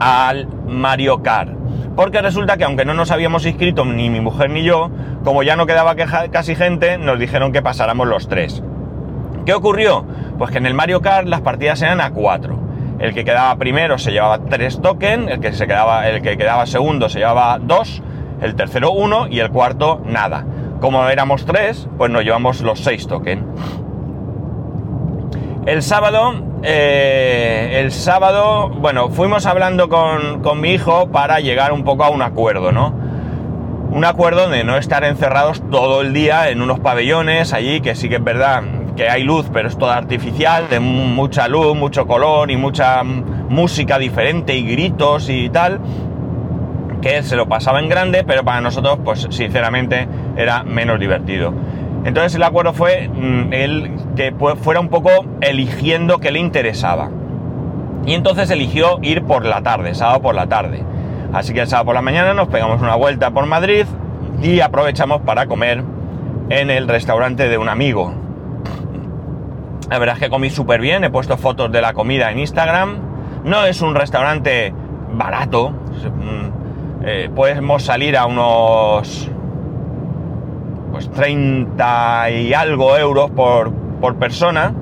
al 0.00 0.48
Mario 0.66 1.22
Kart. 1.22 1.53
Porque 1.96 2.20
resulta 2.22 2.56
que 2.56 2.64
aunque 2.64 2.84
no 2.84 2.94
nos 2.94 3.10
habíamos 3.10 3.46
inscrito 3.46 3.84
ni 3.84 4.10
mi 4.10 4.20
mujer 4.20 4.50
ni 4.50 4.62
yo, 4.62 4.90
como 5.22 5.42
ya 5.42 5.56
no 5.56 5.66
quedaba 5.66 5.94
casi 5.94 6.54
gente, 6.54 6.98
nos 6.98 7.18
dijeron 7.18 7.52
que 7.52 7.62
pasáramos 7.62 8.06
los 8.08 8.28
tres. 8.28 8.62
¿Qué 9.46 9.54
ocurrió? 9.54 10.04
Pues 10.38 10.50
que 10.50 10.58
en 10.58 10.66
el 10.66 10.74
Mario 10.74 11.00
Kart 11.00 11.28
las 11.28 11.42
partidas 11.42 11.82
eran 11.82 12.00
a 12.00 12.10
cuatro. 12.10 12.58
El 12.98 13.12
que 13.12 13.24
quedaba 13.24 13.54
primero 13.56 13.98
se 13.98 14.12
llevaba 14.12 14.38
tres 14.38 14.80
tokens, 14.80 15.30
el 15.30 15.40
que, 15.40 15.52
se 15.52 15.66
quedaba, 15.66 16.08
el 16.08 16.22
que 16.22 16.36
quedaba 16.36 16.66
segundo 16.66 17.08
se 17.08 17.18
llevaba 17.18 17.58
dos, 17.60 18.02
el 18.40 18.54
tercero 18.54 18.92
uno 18.92 19.26
y 19.28 19.40
el 19.40 19.50
cuarto 19.50 20.00
nada. 20.06 20.44
Como 20.80 21.06
éramos 21.08 21.44
tres, 21.44 21.88
pues 21.98 22.10
nos 22.10 22.24
llevamos 22.24 22.60
los 22.60 22.80
seis 22.80 23.06
tokens. 23.06 23.42
El 25.66 25.82
sábado, 25.82 26.34
eh, 26.64 27.80
el 27.80 27.92
sábado, 27.92 28.70
bueno, 28.70 29.10
fuimos 29.10 29.46
hablando 29.46 29.88
con, 29.88 30.42
con 30.42 30.60
mi 30.60 30.70
hijo 30.70 31.08
para 31.10 31.40
llegar 31.40 31.72
un 31.72 31.84
poco 31.84 32.04
a 32.04 32.10
un 32.10 32.22
acuerdo, 32.22 32.72
¿no? 32.72 32.94
Un 33.90 34.04
acuerdo 34.04 34.48
de 34.48 34.64
no 34.64 34.76
estar 34.76 35.04
encerrados 35.04 35.62
todo 35.70 36.00
el 36.00 36.12
día 36.12 36.48
en 36.48 36.62
unos 36.62 36.80
pabellones 36.80 37.52
allí, 37.52 37.80
que 37.80 37.94
sí 37.94 38.08
que 38.08 38.16
es 38.16 38.24
verdad 38.24 38.62
que 38.96 39.08
hay 39.08 39.24
luz, 39.24 39.46
pero 39.52 39.68
es 39.68 39.76
toda 39.76 39.96
artificial, 39.96 40.68
de 40.68 40.80
mucha 40.80 41.48
luz, 41.48 41.76
mucho 41.76 42.06
color 42.06 42.50
y 42.50 42.56
mucha 42.56 43.02
música 43.02 43.98
diferente 43.98 44.56
y 44.56 44.64
gritos 44.64 45.28
y 45.28 45.48
tal 45.50 45.80
que 47.04 47.22
se 47.22 47.36
lo 47.36 47.46
pasaba 47.46 47.80
en 47.80 47.90
grande, 47.90 48.24
pero 48.24 48.44
para 48.44 48.62
nosotros, 48.62 48.98
pues 49.04 49.28
sinceramente, 49.28 50.08
era 50.38 50.62
menos 50.62 50.98
divertido. 50.98 51.52
Entonces 52.04 52.34
el 52.34 52.42
acuerdo 52.42 52.72
fue 52.72 53.08
mm, 53.08 53.52
el 53.52 53.90
que 54.16 54.34
fuera 54.62 54.80
un 54.80 54.88
poco 54.88 55.10
eligiendo 55.40 56.18
qué 56.18 56.30
le 56.30 56.38
interesaba. 56.38 57.10
Y 58.06 58.12
entonces 58.12 58.50
eligió 58.50 58.98
ir 59.02 59.22
por 59.22 59.46
la 59.46 59.62
tarde, 59.62 59.94
sábado 59.94 60.20
por 60.20 60.34
la 60.34 60.46
tarde. 60.46 60.82
Así 61.32 61.54
que 61.54 61.60
el 61.60 61.66
sábado 61.66 61.86
por 61.86 61.94
la 61.94 62.02
mañana 62.02 62.34
nos 62.34 62.48
pegamos 62.48 62.82
una 62.82 62.94
vuelta 62.94 63.30
por 63.30 63.46
Madrid 63.46 63.86
y 64.42 64.60
aprovechamos 64.60 65.22
para 65.22 65.46
comer 65.46 65.82
en 66.50 66.70
el 66.70 66.86
restaurante 66.86 67.48
de 67.48 67.56
un 67.56 67.68
amigo. 67.68 68.12
La 69.90 69.98
verdad 69.98 70.16
es 70.16 70.22
que 70.22 70.30
comí 70.30 70.50
súper 70.50 70.80
bien, 70.80 71.04
he 71.04 71.10
puesto 71.10 71.36
fotos 71.36 71.72
de 71.72 71.80
la 71.80 71.92
comida 71.94 72.30
en 72.30 72.38
Instagram. 72.38 72.98
No 73.44 73.64
es 73.64 73.80
un 73.80 73.94
restaurante 73.94 74.74
barato, 75.12 75.70
mm, 75.70 77.04
eh, 77.04 77.30
podemos 77.34 77.82
salir 77.82 78.16
a 78.16 78.26
unos 78.26 79.30
pues 80.94 81.10
30 81.10 82.30
y 82.30 82.54
algo 82.54 82.96
euros 82.96 83.28
por, 83.32 83.72
por 84.00 84.14
persona, 84.14 84.72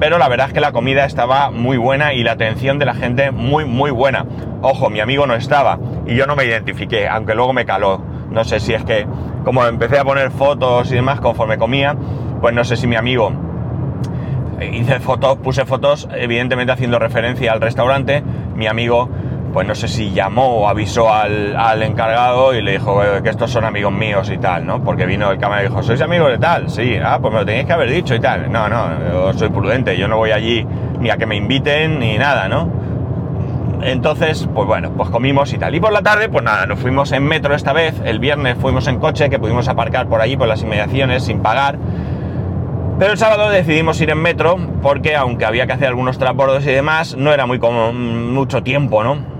pero 0.00 0.16
la 0.16 0.26
verdad 0.30 0.46
es 0.46 0.54
que 0.54 0.60
la 0.60 0.72
comida 0.72 1.04
estaba 1.04 1.50
muy 1.50 1.76
buena 1.76 2.14
y 2.14 2.22
la 2.22 2.32
atención 2.32 2.78
de 2.78 2.86
la 2.86 2.94
gente 2.94 3.32
muy, 3.32 3.66
muy 3.66 3.90
buena. 3.90 4.24
Ojo, 4.62 4.88
mi 4.88 5.00
amigo 5.00 5.26
no 5.26 5.34
estaba 5.34 5.78
y 6.06 6.14
yo 6.14 6.26
no 6.26 6.36
me 6.36 6.46
identifiqué, 6.46 7.06
aunque 7.06 7.34
luego 7.34 7.52
me 7.52 7.66
caló. 7.66 8.00
No 8.30 8.44
sé 8.44 8.60
si 8.60 8.72
es 8.72 8.82
que, 8.84 9.06
como 9.44 9.66
empecé 9.66 9.98
a 9.98 10.04
poner 10.04 10.30
fotos 10.30 10.90
y 10.90 10.94
demás 10.94 11.20
conforme 11.20 11.58
comía, 11.58 11.94
pues 12.40 12.54
no 12.54 12.64
sé 12.64 12.76
si 12.78 12.86
mi 12.86 12.96
amigo 12.96 13.30
hice 14.72 15.00
fotos, 15.00 15.36
puse 15.36 15.66
fotos, 15.66 16.08
evidentemente 16.14 16.72
haciendo 16.72 16.98
referencia 16.98 17.52
al 17.52 17.60
restaurante. 17.60 18.22
Mi 18.56 18.68
amigo 18.68 19.10
pues 19.52 19.66
no 19.66 19.74
sé 19.74 19.86
si 19.88 20.10
llamó 20.12 20.60
o 20.60 20.68
avisó 20.68 21.12
al, 21.12 21.54
al 21.56 21.82
encargado 21.82 22.54
y 22.54 22.62
le 22.62 22.72
dijo 22.72 23.02
"Eh, 23.04 23.22
que 23.22 23.28
estos 23.30 23.50
son 23.50 23.64
amigos 23.64 23.92
míos 23.92 24.30
y 24.30 24.38
tal, 24.38 24.64
¿no? 24.66 24.82
Porque 24.82 25.04
vino 25.06 25.30
el 25.30 25.38
cámara 25.38 25.62
y 25.62 25.68
dijo, 25.68 25.82
¿sois 25.82 26.00
amigos 26.00 26.30
de 26.30 26.38
tal? 26.38 26.70
Sí, 26.70 26.96
ah, 27.02 27.18
pues 27.20 27.32
me 27.32 27.40
lo 27.40 27.46
tenéis 27.46 27.66
que 27.66 27.72
haber 27.72 27.90
dicho 27.90 28.14
y 28.14 28.20
tal. 28.20 28.50
No, 28.50 28.68
no, 28.68 29.32
soy 29.34 29.50
prudente, 29.50 29.96
yo 29.96 30.08
no 30.08 30.16
voy 30.16 30.30
allí 30.32 30.66
ni 31.00 31.10
a 31.10 31.16
que 31.16 31.26
me 31.26 31.36
inviten 31.36 31.98
ni 31.98 32.16
nada, 32.18 32.48
¿no? 32.48 32.68
Entonces, 33.82 34.48
pues 34.54 34.66
bueno, 34.66 34.92
pues 34.96 35.10
comimos 35.10 35.52
y 35.52 35.58
tal. 35.58 35.74
Y 35.74 35.80
por 35.80 35.92
la 35.92 36.02
tarde, 36.02 36.28
pues 36.28 36.44
nada, 36.44 36.66
nos 36.66 36.78
fuimos 36.78 37.10
en 37.12 37.24
metro 37.24 37.54
esta 37.54 37.72
vez. 37.72 38.00
El 38.04 38.20
viernes 38.20 38.56
fuimos 38.60 38.86
en 38.86 38.98
coche, 39.00 39.28
que 39.28 39.38
pudimos 39.40 39.66
aparcar 39.68 40.06
por 40.06 40.20
allí, 40.20 40.36
por 40.36 40.46
las 40.46 40.62
inmediaciones, 40.62 41.24
sin 41.24 41.40
pagar. 41.40 41.78
Pero 42.98 43.10
el 43.12 43.18
sábado 43.18 43.50
decidimos 43.50 44.00
ir 44.00 44.10
en 44.10 44.18
metro, 44.22 44.56
porque 44.82 45.16
aunque 45.16 45.44
había 45.44 45.66
que 45.66 45.72
hacer 45.72 45.88
algunos 45.88 46.16
transbordos 46.18 46.62
y 46.64 46.70
demás, 46.70 47.16
no 47.16 47.32
era 47.32 47.46
muy 47.46 47.58
como 47.58 47.92
mucho 47.92 48.62
tiempo, 48.62 49.02
¿no? 49.02 49.31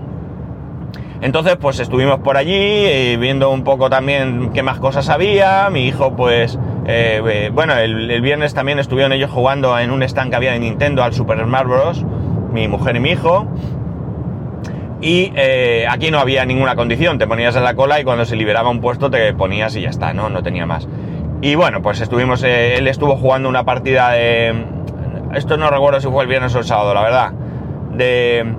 Entonces, 1.23 1.57
pues 1.57 1.79
estuvimos 1.79 2.19
por 2.19 2.37
allí, 2.37 2.53
eh, 2.53 3.17
viendo 3.17 3.49
un 3.51 3.63
poco 3.63 3.89
también 3.89 4.51
qué 4.53 4.65
más 4.65 4.81
cosas 4.81 5.09
había. 5.09 5.71
Mi 5.71 5.87
hijo, 5.87 6.17
pues, 6.17 6.59
eh, 6.85 7.23
eh, 7.25 7.51
bueno, 7.55 7.77
el, 7.77 8.21
viernes 8.21 8.55
también 8.55 8.81
estuvieron 8.81 9.13
ellos 9.13 9.31
jugando 9.31 9.79
en 9.79 9.93
un 9.93 10.03
stand 10.03 10.31
que 10.31 10.37
había 10.37 10.51
de 10.51 10.59
Nintendo 10.59 11.05
al 11.05 11.15
Super 11.15 11.39
Smash 11.39 11.65
Bros. 11.65 12.05
Mi 12.53 12.67
mujer 12.67 12.97
y 12.97 13.01
mi 13.01 13.11
hijo. 13.11 13.47
Y 15.01 15.33
aquí 15.89 16.11
no 16.11 16.19
había 16.19 16.45
ninguna 16.45 16.77
condición, 16.77 17.19
te 17.19 17.27
ponías 17.27 17.57
en 17.57 17.65
la 17.65 17.75
cola 17.75 18.01
y 18.01 18.05
cuando 18.05 18.25
se 18.25 18.37
liberaba 18.37 18.71
un 18.71 18.81
puesto 18.81 19.11
te 19.11 19.33
ponías 19.35 19.75
y 19.75 19.81
ya 19.81 19.91
está, 19.91 20.13
no, 20.13 20.29
no 20.29 20.45
tenía 20.45 20.65
más. 20.65 20.87
Y 21.41 21.57
bueno, 21.57 21.83
pues 21.83 22.01
estuvimos, 22.01 22.45
él 22.45 22.87
estuvo 22.87 23.17
jugando 23.17 23.49
una 23.49 23.65
partida 23.65 24.11
de... 24.11 24.65
Esto 25.35 25.57
no 25.57 25.71
recuerdo 25.71 26.01
si 26.01 26.09
fue 26.09 26.23
el 26.23 26.29
viernes 26.29 26.55
o 26.55 26.61
el 26.61 26.65
sábado, 26.65 26.95
la 26.95 27.03
verdad. 27.03 27.33
De... 27.95 28.55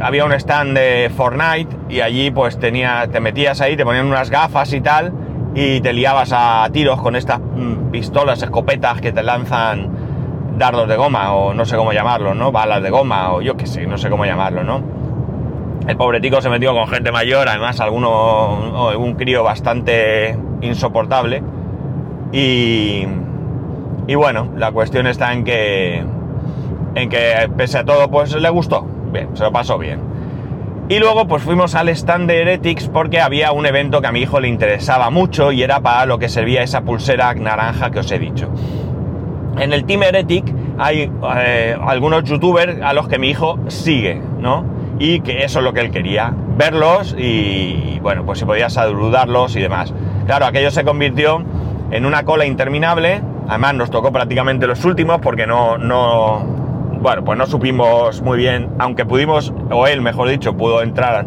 Había 0.00 0.24
un 0.24 0.32
stand 0.32 0.76
de 0.76 1.10
Fortnite 1.14 1.74
y 1.88 2.00
allí 2.00 2.30
pues 2.30 2.58
tenía, 2.58 3.08
te 3.10 3.20
metías 3.20 3.60
ahí, 3.60 3.76
te 3.76 3.84
ponían 3.84 4.06
unas 4.06 4.30
gafas 4.30 4.72
y 4.72 4.80
tal 4.80 5.12
y 5.54 5.80
te 5.80 5.94
liabas 5.94 6.32
a 6.34 6.68
tiros 6.70 7.00
con 7.00 7.16
estas 7.16 7.40
mm, 7.40 7.90
pistolas, 7.90 8.42
escopetas 8.42 9.00
que 9.00 9.10
te 9.10 9.22
lanzan 9.22 9.88
dardos 10.58 10.86
de 10.86 10.96
goma 10.96 11.34
o 11.34 11.54
no 11.54 11.64
sé 11.64 11.76
cómo 11.76 11.92
llamarlo, 11.92 12.34
¿no? 12.34 12.52
Balas 12.52 12.82
de 12.82 12.90
goma 12.90 13.32
o 13.32 13.40
yo 13.40 13.56
qué 13.56 13.66
sé, 13.66 13.86
no 13.86 13.96
sé 13.96 14.10
cómo 14.10 14.26
llamarlo, 14.26 14.64
¿no? 14.64 14.82
El 15.88 15.96
pobre 15.96 16.20
tico 16.20 16.42
se 16.42 16.50
metió 16.50 16.74
con 16.74 16.88
gente 16.88 17.10
mayor, 17.10 17.48
además 17.48 17.80
alguno, 17.80 18.96
un 18.98 19.14
crío 19.14 19.44
bastante 19.44 20.36
insoportable. 20.60 21.42
Y, 22.32 23.06
y 24.06 24.14
bueno, 24.14 24.48
la 24.56 24.72
cuestión 24.72 25.06
está 25.06 25.32
en 25.32 25.44
que, 25.44 26.04
en 26.96 27.08
que 27.08 27.48
pese 27.56 27.78
a 27.78 27.84
todo, 27.84 28.10
pues 28.10 28.34
le 28.34 28.48
gustó. 28.50 28.84
Se 29.34 29.44
lo 29.44 29.52
pasó 29.52 29.78
bien. 29.78 30.00
Y 30.88 30.98
luego 30.98 31.26
pues 31.26 31.42
fuimos 31.42 31.74
al 31.74 31.88
stand 31.88 32.28
de 32.28 32.42
Heretics 32.42 32.88
porque 32.88 33.20
había 33.20 33.52
un 33.52 33.66
evento 33.66 34.00
que 34.00 34.06
a 34.06 34.12
mi 34.12 34.20
hijo 34.20 34.38
le 34.38 34.48
interesaba 34.48 35.10
mucho 35.10 35.50
y 35.50 35.62
era 35.62 35.80
para 35.80 36.06
lo 36.06 36.18
que 36.18 36.28
servía 36.28 36.62
esa 36.62 36.82
pulsera 36.82 37.34
naranja 37.34 37.90
que 37.90 38.00
os 38.00 38.12
he 38.12 38.18
dicho. 38.18 38.48
En 39.58 39.72
el 39.72 39.84
Team 39.84 40.02
Heretic 40.02 40.44
hay 40.78 41.10
eh, 41.36 41.76
algunos 41.80 42.22
youtubers 42.24 42.80
a 42.82 42.92
los 42.92 43.08
que 43.08 43.18
mi 43.18 43.30
hijo 43.30 43.58
sigue, 43.68 44.20
¿no? 44.38 44.76
y 44.98 45.20
que 45.20 45.44
eso 45.44 45.58
es 45.58 45.64
lo 45.64 45.72
que 45.72 45.80
él 45.80 45.90
quería, 45.90 46.32
verlos 46.56 47.14
y, 47.18 47.98
bueno, 48.00 48.24
pues 48.24 48.38
si 48.38 48.44
podía 48.44 48.70
saludarlos 48.70 49.56
y 49.56 49.60
demás. 49.60 49.92
Claro, 50.26 50.46
aquello 50.46 50.70
se 50.70 50.84
convirtió 50.84 51.42
en 51.90 52.06
una 52.06 52.24
cola 52.24 52.46
interminable, 52.46 53.20
además 53.48 53.74
nos 53.74 53.90
tocó 53.90 54.10
prácticamente 54.12 54.66
los 54.66 54.84
últimos 54.84 55.20
porque 55.20 55.46
no, 55.46 55.78
no, 55.78 56.65
bueno, 57.00 57.24
pues 57.24 57.38
no 57.38 57.46
supimos 57.46 58.22
muy 58.22 58.38
bien, 58.38 58.70
aunque 58.78 59.04
pudimos, 59.04 59.52
o 59.70 59.86
él 59.86 60.00
mejor 60.00 60.28
dicho, 60.28 60.56
pudo 60.56 60.82
entrar, 60.82 61.26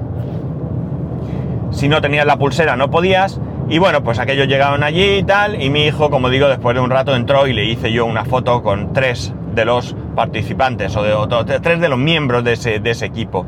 si 1.72 1.88
no 1.88 2.02
tenías 2.02 2.26
la 2.26 2.38
pulsera 2.38 2.76
no 2.76 2.90
podías, 2.90 3.40
y 3.70 3.78
bueno, 3.78 4.04
pues 4.04 4.18
aquellos 4.20 4.48
llegaron 4.48 4.84
allí 4.84 5.18
y 5.18 5.24
tal, 5.24 5.62
y 5.62 5.70
mi 5.70 5.86
hijo, 5.86 6.10
como 6.10 6.30
digo, 6.30 6.48
después 6.48 6.76
de 6.76 6.82
un 6.82 6.90
rato 6.90 7.16
entró 7.16 7.48
y 7.48 7.54
le 7.54 7.66
hice 7.66 7.92
yo 7.92 8.06
una 8.06 8.26
foto 8.26 8.64
con 8.64 8.94
tres 8.94 9.34
de 9.54 9.66
los 9.66 9.96
participantes 10.16 10.96
o 10.96 11.04
de, 11.44 11.60
tres 11.60 11.80
de 11.80 11.90
los 11.90 12.00
miembros 12.00 12.44
de 12.44 12.54
ese, 12.54 13.06
equipo. 13.06 13.46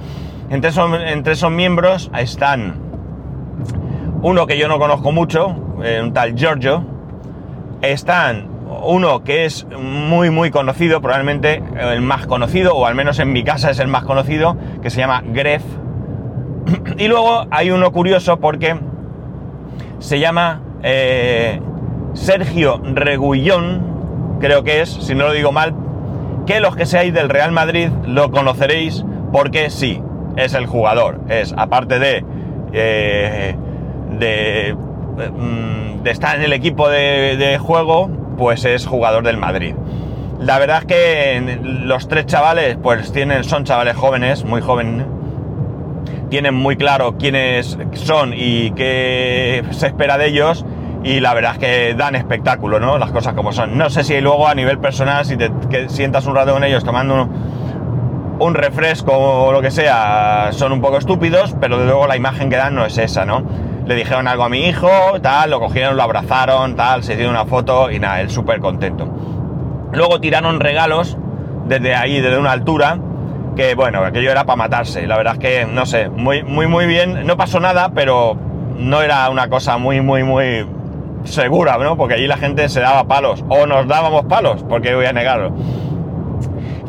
Entre 0.49 0.69
esos, 0.69 0.91
entre 1.07 1.33
esos 1.33 1.51
miembros 1.51 2.11
están 2.15 2.75
uno 4.21 4.45
que 4.45 4.57
yo 4.57 4.67
no 4.67 4.77
conozco 4.77 5.11
mucho, 5.11 5.55
eh, 5.83 5.99
un 6.03 6.13
tal 6.13 6.35
Giorgio. 6.35 6.85
Están 7.81 8.50
uno 8.83 9.23
que 9.23 9.45
es 9.45 9.65
muy 9.77 10.29
muy 10.29 10.51
conocido, 10.51 11.01
probablemente 11.01 11.61
el 11.77 12.01
más 12.01 12.25
conocido, 12.25 12.75
o 12.75 12.85
al 12.85 12.95
menos 12.95 13.19
en 13.19 13.31
mi 13.31 13.43
casa 13.43 13.69
es 13.69 13.79
el 13.79 13.87
más 13.87 14.03
conocido, 14.03 14.57
que 14.81 14.89
se 14.89 15.01
llama 15.01 15.23
Gref. 15.25 15.63
Y 16.97 17.07
luego 17.07 17.47
hay 17.51 17.71
uno 17.71 17.91
curioso 17.91 18.39
porque 18.39 18.77
se 19.99 20.19
llama 20.19 20.61
eh, 20.83 21.59
Sergio 22.13 22.81
Reguillón, 22.83 24.37
creo 24.39 24.63
que 24.63 24.81
es, 24.81 24.89
si 24.89 25.15
no 25.15 25.27
lo 25.27 25.33
digo 25.33 25.51
mal, 25.51 25.73
que 26.45 26.59
los 26.59 26.75
que 26.75 26.85
seáis 26.85 27.13
del 27.13 27.29
Real 27.29 27.51
Madrid 27.51 27.89
lo 28.05 28.31
conoceréis 28.31 29.03
porque 29.31 29.69
sí, 29.69 30.01
es 30.37 30.53
el 30.53 30.65
jugador. 30.65 31.19
Es, 31.29 31.53
aparte 31.57 31.99
de, 31.99 32.23
eh, 32.73 33.55
de, 34.19 34.75
mm, 34.75 36.03
de 36.03 36.11
estar 36.11 36.37
en 36.37 36.43
el 36.43 36.53
equipo 36.53 36.89
de 36.89 37.57
juego, 37.59 38.20
pues 38.41 38.65
es 38.65 38.87
jugador 38.87 39.23
del 39.23 39.37
Madrid. 39.37 39.75
La 40.39 40.57
verdad 40.57 40.79
es 40.79 40.85
que 40.85 41.59
los 41.61 42.07
tres 42.07 42.25
chavales, 42.25 42.75
pues 42.81 43.11
tienen, 43.11 43.43
son 43.43 43.65
chavales 43.65 43.95
jóvenes, 43.95 44.45
muy 44.45 44.61
jóvenes, 44.61 45.05
tienen 46.31 46.55
muy 46.55 46.75
claro 46.75 47.19
quiénes 47.19 47.77
son 47.93 48.33
y 48.35 48.71
qué 48.71 49.63
se 49.69 49.85
espera 49.85 50.17
de 50.17 50.25
ellos 50.25 50.65
y 51.03 51.19
la 51.19 51.35
verdad 51.35 51.51
es 51.51 51.59
que 51.59 51.93
dan 51.93 52.15
espectáculo, 52.15 52.79
¿no? 52.79 52.97
Las 52.97 53.11
cosas 53.11 53.35
como 53.35 53.53
son. 53.53 53.77
No 53.77 53.91
sé 53.91 54.03
si 54.03 54.19
luego 54.21 54.47
a 54.47 54.55
nivel 54.55 54.79
personal, 54.79 55.23
si 55.23 55.37
te 55.37 55.51
que 55.69 55.87
sientas 55.89 56.25
un 56.25 56.33
rato 56.33 56.53
con 56.53 56.63
ellos 56.63 56.83
tomando 56.83 57.21
un, 57.21 58.37
un 58.39 58.55
refresco 58.55 59.11
o 59.15 59.51
lo 59.51 59.61
que 59.61 59.69
sea, 59.69 60.47
son 60.49 60.71
un 60.71 60.81
poco 60.81 60.97
estúpidos, 60.97 61.55
pero 61.61 61.77
de 61.77 61.85
luego 61.85 62.07
la 62.07 62.17
imagen 62.17 62.49
que 62.49 62.55
dan 62.55 62.73
no 62.73 62.87
es 62.87 62.97
esa, 62.97 63.23
¿no? 63.23 63.43
Le 63.85 63.95
dijeron 63.95 64.27
algo 64.27 64.43
a 64.43 64.49
mi 64.49 64.67
hijo, 64.67 64.89
tal, 65.21 65.51
lo 65.51 65.59
cogieron, 65.59 65.97
lo 65.97 66.03
abrazaron, 66.03 66.75
tal, 66.75 67.03
se 67.03 67.13
hicieron 67.13 67.33
una 67.33 67.45
foto 67.45 67.89
y 67.89 67.99
nada, 67.99 68.21
él 68.21 68.29
súper 68.29 68.59
contento. 68.59 69.07
Luego 69.91 70.21
tiraron 70.21 70.59
regalos 70.59 71.17
desde 71.65 71.95
ahí, 71.95 72.21
desde 72.21 72.37
una 72.37 72.51
altura, 72.51 72.99
que 73.55 73.75
bueno, 73.75 74.03
aquello 74.03 74.31
era 74.31 74.45
para 74.45 74.55
matarse. 74.55 75.07
La 75.07 75.17
verdad 75.17 75.33
es 75.33 75.39
que, 75.39 75.65
no 75.65 75.85
sé, 75.85 76.09
muy, 76.09 76.43
muy, 76.43 76.67
muy 76.67 76.85
bien. 76.85 77.25
No 77.25 77.37
pasó 77.37 77.59
nada, 77.59 77.91
pero 77.93 78.37
no 78.77 79.01
era 79.01 79.29
una 79.29 79.49
cosa 79.49 79.77
muy, 79.77 80.01
muy, 80.01 80.23
muy 80.23 80.65
segura, 81.23 81.77
¿no? 81.77 81.97
Porque 81.97 82.15
allí 82.15 82.27
la 82.27 82.37
gente 82.37 82.67
se 82.69 82.79
daba 82.79 83.05
palos, 83.05 83.43
o 83.49 83.65
nos 83.65 83.87
dábamos 83.87 84.25
palos, 84.25 84.63
porque 84.67 84.95
voy 84.95 85.05
a 85.05 85.13
negarlo. 85.13 85.53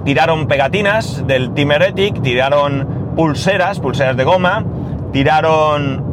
Tiraron 0.05 0.47
pegatinas 0.47 1.27
del 1.27 1.53
Team 1.55 1.73
Heretic, 1.73 2.23
tiraron 2.23 3.13
pulseras, 3.15 3.79
pulseras 3.79 4.17
de 4.17 4.25
goma, 4.25 4.65
tiraron 5.13 6.12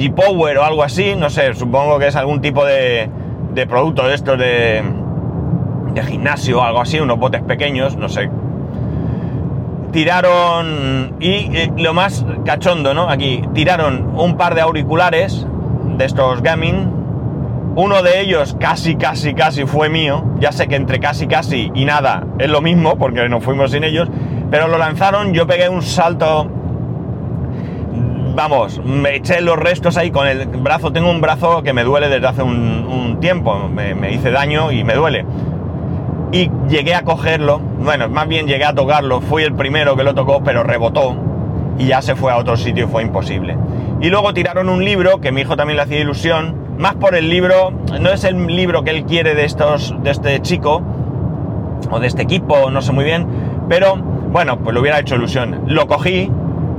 G-Power 0.00 0.56
o 0.56 0.64
algo 0.64 0.82
así, 0.82 1.14
no 1.14 1.28
sé, 1.28 1.52
supongo 1.52 1.98
que 1.98 2.06
es 2.06 2.16
algún 2.16 2.40
tipo 2.40 2.64
de, 2.64 3.10
producto 3.68 4.08
de 4.08 4.14
estos 4.14 4.38
de, 4.38 4.82
de 5.92 6.02
gimnasio 6.02 6.58
o 6.58 6.62
algo 6.62 6.80
así, 6.80 6.98
unos 6.98 7.18
botes 7.18 7.42
pequeños, 7.42 7.96
no 7.96 8.08
sé. 8.08 8.30
Tiraron, 9.92 11.16
y 11.20 11.54
eh, 11.54 11.72
lo 11.76 11.92
más 11.92 12.24
cachondo, 12.46 12.94
¿no? 12.94 13.10
Aquí, 13.10 13.42
tiraron 13.52 14.12
un 14.16 14.38
par 14.38 14.54
de 14.54 14.62
auriculares 14.62 15.46
de 15.98 16.04
estos 16.06 16.40
gaming. 16.40 16.94
Uno 17.76 18.02
de 18.02 18.20
ellos 18.20 18.56
casi, 18.58 18.96
casi, 18.96 19.34
casi 19.34 19.66
fue 19.66 19.90
mío. 19.90 20.24
Ya 20.38 20.52
sé 20.52 20.66
que 20.66 20.76
entre 20.76 20.98
casi, 20.98 21.26
casi 21.26 21.70
y 21.74 21.84
nada 21.84 22.26
es 22.38 22.48
lo 22.48 22.62
mismo, 22.62 22.96
porque 22.96 23.28
nos 23.28 23.44
fuimos 23.44 23.72
sin 23.72 23.84
ellos. 23.84 24.08
Pero 24.50 24.68
lo 24.68 24.78
lanzaron, 24.78 25.34
yo 25.34 25.46
pegué 25.46 25.68
un 25.68 25.82
salto 25.82 26.50
vamos, 28.34 28.80
me 28.84 29.16
eché 29.16 29.40
los 29.40 29.56
restos 29.56 29.96
ahí 29.96 30.10
con 30.10 30.26
el 30.26 30.46
brazo. 30.46 30.92
Tengo 30.92 31.10
un 31.10 31.20
brazo 31.20 31.62
que 31.62 31.72
me 31.72 31.84
duele 31.84 32.08
desde 32.08 32.26
hace 32.26 32.42
un, 32.42 33.18
tiempo, 33.20 33.68
me, 33.68 34.12
hice 34.12 34.30
daño 34.30 34.72
y 34.72 34.84
me 34.84 34.94
duele. 34.94 35.26
Y 36.32 36.50
llegué 36.68 36.94
a 36.94 37.02
cogerlo, 37.02 37.58
bueno, 37.58 38.08
más 38.08 38.28
bien 38.28 38.46
llegué 38.46 38.64
a 38.64 38.72
tocarlo, 38.72 39.20
fui 39.20 39.42
el 39.42 39.54
primero 39.54 39.96
que 39.96 40.04
lo 40.04 40.14
tocó, 40.14 40.42
pero 40.42 40.62
rebotó 40.62 41.16
y 41.76 41.86
ya 41.86 42.02
se 42.02 42.14
fue 42.14 42.32
a 42.32 42.36
otro 42.36 42.56
sitio 42.56 42.84
y 42.84 42.88
fue 42.88 43.02
imposible. 43.02 43.56
Y 44.00 44.10
luego 44.10 44.32
tiraron 44.32 44.68
un 44.68 44.84
libro 44.84 45.20
que 45.20 45.32
mi 45.32 45.42
hijo 45.42 45.56
también 45.56 45.76
le 45.76 45.82
hacía 45.82 45.98
ilusión, 45.98 46.76
más 46.78 46.94
por 46.94 47.14
el 47.14 47.28
libro, 47.28 47.72
no 48.00 48.10
es 48.10 48.24
el 48.24 48.46
libro 48.46 48.84
que 48.84 48.90
él 48.90 49.04
quiere 49.04 49.34
de 49.34 49.44
estos, 49.44 49.94
de 50.02 50.10
este 50.10 50.40
chico 50.40 50.82
o 51.90 51.98
de 51.98 52.06
este 52.06 52.22
equipo, 52.22 52.70
no 52.70 52.80
sé 52.80 52.92
muy 52.92 53.04
bien, 53.04 53.26
pero 53.68 53.96
bueno, 53.96 54.58
pues 54.60 54.72
le 54.74 54.80
hubiera 54.80 55.00
hecho 55.00 55.16
ilusión. 55.16 55.62
Lo 55.66 55.86
cogí, 55.86 56.30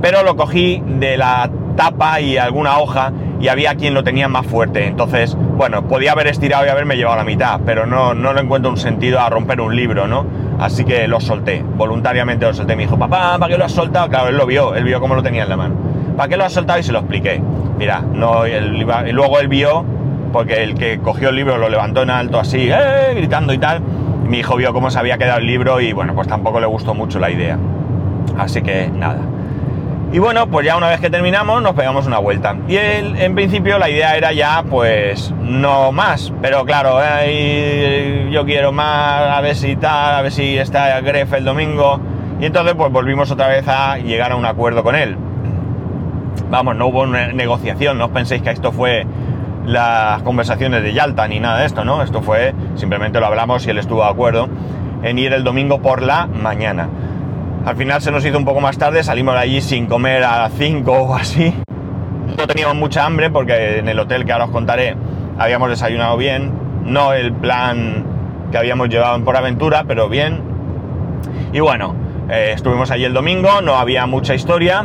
pero 0.02 0.22
lo 0.24 0.36
cogí 0.36 0.82
de 0.84 1.16
la 1.16 1.48
tapa 1.76 2.20
y 2.20 2.36
alguna 2.36 2.78
hoja 2.78 3.12
y 3.40 3.48
había 3.48 3.74
quien 3.76 3.94
lo 3.94 4.04
tenía 4.04 4.28
más 4.28 4.46
fuerte. 4.46 4.86
Entonces, 4.86 5.36
bueno, 5.56 5.88
podía 5.88 6.12
haber 6.12 6.26
estirado 6.26 6.66
y 6.66 6.68
haberme 6.68 6.96
llevado 6.96 7.16
la 7.16 7.24
mitad, 7.24 7.60
pero 7.64 7.86
no, 7.86 8.12
no 8.12 8.32
le 8.32 8.40
encuentro 8.40 8.70
un 8.70 8.76
sentido 8.76 9.20
a 9.20 9.30
romper 9.30 9.60
un 9.60 9.74
libro, 9.74 10.06
¿no? 10.06 10.26
Así 10.58 10.84
que 10.84 11.08
lo 11.08 11.20
solté, 11.20 11.64
voluntariamente 11.76 12.44
lo 12.44 12.52
solté. 12.52 12.76
Me 12.76 12.82
dijo, 12.82 12.98
papá, 12.98 13.38
¿para 13.38 13.52
qué 13.52 13.58
lo 13.58 13.64
has 13.64 13.72
soltado? 13.72 14.08
Claro, 14.08 14.28
él 14.28 14.36
lo 14.36 14.46
vio, 14.46 14.74
él 14.74 14.84
vio 14.84 15.00
cómo 15.00 15.14
lo 15.14 15.22
tenía 15.22 15.44
en 15.44 15.48
la 15.48 15.56
mano. 15.56 15.74
¿Para 16.16 16.28
qué 16.28 16.36
lo 16.36 16.44
has 16.44 16.52
soltado? 16.52 16.78
Y 16.78 16.82
se 16.82 16.92
lo 16.92 16.98
expliqué. 16.98 17.40
Mira, 17.78 18.00
no, 18.00 18.46
y 18.46 19.12
luego 19.12 19.40
él 19.40 19.48
vio, 19.48 19.84
porque 20.32 20.62
el 20.62 20.74
que 20.74 20.98
cogió 20.98 21.30
el 21.30 21.36
libro 21.36 21.58
lo 21.58 21.68
levantó 21.68 22.02
en 22.02 22.10
alto 22.10 22.38
así, 22.38 22.70
¡eh! 22.70 23.14
gritando 23.14 23.52
y 23.52 23.58
tal. 23.58 23.80
Mi 23.80 24.38
hijo 24.38 24.56
vio 24.56 24.72
cómo 24.72 24.90
se 24.90 24.98
había 24.98 25.18
quedado 25.18 25.38
el 25.38 25.46
libro 25.46 25.80
y 25.80 25.92
bueno, 25.92 26.14
pues 26.14 26.28
tampoco 26.28 26.60
le 26.60 26.66
gustó 26.66 26.94
mucho 26.94 27.18
la 27.18 27.30
idea. 27.30 27.58
Así 28.38 28.62
que 28.62 28.88
nada. 28.88 29.31
Y 30.12 30.18
bueno, 30.18 30.46
pues 30.46 30.66
ya 30.66 30.76
una 30.76 30.88
vez 30.88 31.00
que 31.00 31.08
terminamos 31.08 31.62
nos 31.62 31.72
pegamos 31.72 32.06
una 32.06 32.18
vuelta. 32.18 32.54
Y 32.68 32.76
en 32.76 33.34
principio 33.34 33.78
la 33.78 33.88
idea 33.88 34.14
era 34.14 34.30
ya 34.32 34.62
pues 34.68 35.32
no 35.40 35.90
más, 35.90 36.30
pero 36.42 36.66
claro, 36.66 36.98
yo 38.30 38.44
quiero 38.44 38.72
más, 38.72 39.22
a 39.36 39.40
ver 39.40 39.56
si 39.56 39.74
tal, 39.76 40.16
a 40.16 40.20
ver 40.20 40.30
si 40.30 40.58
está 40.58 41.00
Gref 41.00 41.32
el 41.32 41.46
domingo. 41.46 41.98
Y 42.40 42.44
entonces 42.44 42.74
pues 42.74 42.92
volvimos 42.92 43.30
otra 43.30 43.48
vez 43.48 43.66
a 43.66 43.96
llegar 43.96 44.32
a 44.32 44.36
un 44.36 44.44
acuerdo 44.44 44.82
con 44.82 44.96
él. 44.96 45.16
Vamos, 46.50 46.76
no 46.76 46.88
hubo 46.88 47.02
una 47.04 47.28
negociación, 47.28 47.96
no 47.96 48.06
os 48.06 48.10
penséis 48.10 48.42
que 48.42 48.50
esto 48.50 48.70
fue 48.70 49.06
las 49.64 50.20
conversaciones 50.22 50.82
de 50.82 50.92
Yalta 50.92 51.26
ni 51.26 51.40
nada 51.40 51.60
de 51.60 51.66
esto, 51.66 51.86
¿no? 51.86 52.02
Esto 52.02 52.20
fue, 52.20 52.52
simplemente 52.74 53.18
lo 53.18 53.26
hablamos 53.26 53.66
y 53.66 53.70
él 53.70 53.78
estuvo 53.78 54.02
de 54.02 54.10
acuerdo 54.10 54.50
en 55.02 55.18
ir 55.18 55.32
el 55.32 55.42
domingo 55.42 55.80
por 55.80 56.02
la 56.02 56.26
mañana. 56.26 56.88
Al 57.64 57.76
final 57.76 58.02
se 58.02 58.10
nos 58.10 58.24
hizo 58.24 58.38
un 58.38 58.44
poco 58.44 58.60
más 58.60 58.76
tarde, 58.76 59.02
salimos 59.04 59.34
de 59.34 59.40
allí 59.40 59.60
sin 59.60 59.86
comer 59.86 60.24
a 60.24 60.38
las 60.42 60.52
5 60.54 60.92
o 60.92 61.14
así. 61.14 61.54
No 62.36 62.46
teníamos 62.46 62.76
mucha 62.76 63.04
hambre 63.04 63.30
porque 63.30 63.78
en 63.78 63.88
el 63.88 63.98
hotel 63.98 64.24
que 64.24 64.32
ahora 64.32 64.46
os 64.46 64.50
contaré 64.50 64.96
habíamos 65.38 65.68
desayunado 65.70 66.16
bien, 66.16 66.52
no 66.84 67.12
el 67.12 67.32
plan 67.32 68.04
que 68.50 68.58
habíamos 68.58 68.88
llevado 68.88 69.22
Por 69.24 69.36
Aventura, 69.36 69.84
pero 69.86 70.08
bien. 70.08 70.40
Y 71.52 71.60
bueno, 71.60 71.94
eh, 72.28 72.52
estuvimos 72.54 72.90
allí 72.90 73.04
el 73.04 73.14
domingo, 73.14 73.60
no 73.62 73.76
había 73.76 74.06
mucha 74.06 74.34
historia 74.34 74.84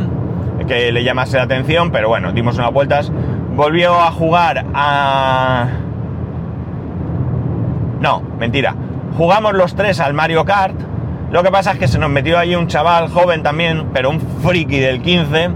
que 0.67 0.91
le 0.91 1.03
llamase 1.03 1.37
la 1.37 1.43
atención, 1.43 1.91
pero 1.91 2.09
bueno, 2.09 2.31
dimos 2.31 2.57
unas 2.57 2.71
vueltas. 2.73 3.11
Volvió 3.55 3.93
a 3.93 4.11
jugar 4.11 4.65
a... 4.73 5.67
No, 8.01 8.21
mentira. 8.37 8.75
Jugamos 9.17 9.53
los 9.53 9.75
tres 9.75 9.99
al 9.99 10.13
Mario 10.13 10.45
Kart. 10.45 10.75
Lo 11.31 11.43
que 11.43 11.51
pasa 11.51 11.73
es 11.73 11.79
que 11.79 11.87
se 11.89 11.99
nos 11.99 12.09
metió 12.09 12.39
ahí 12.39 12.55
un 12.55 12.67
chaval 12.67 13.09
joven 13.09 13.43
también, 13.43 13.87
pero 13.93 14.09
un 14.09 14.21
friki 14.21 14.79
del 14.79 15.01
15, 15.01 15.49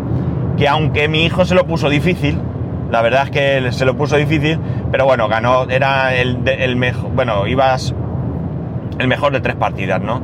que 0.58 0.68
aunque 0.68 1.08
mi 1.08 1.24
hijo 1.24 1.46
se 1.46 1.56
lo 1.56 1.66
puso 1.66 1.90
difícil, 1.90 2.38
la 2.92 3.02
verdad 3.02 3.24
es 3.24 3.32
que 3.32 3.72
se 3.72 3.86
lo 3.86 3.96
puso 3.96 4.18
difícil, 4.18 4.60
pero 4.92 5.06
bueno, 5.06 5.30
ganó, 5.30 5.70
era 5.70 6.14
el, 6.14 6.76
mejor, 6.76 7.12
bueno, 7.12 7.48
ibas 7.48 7.96
el 9.00 9.08
mejor 9.08 9.32
de 9.32 9.40
tres 9.40 9.56
partidas, 9.56 10.02
¿no? 10.02 10.22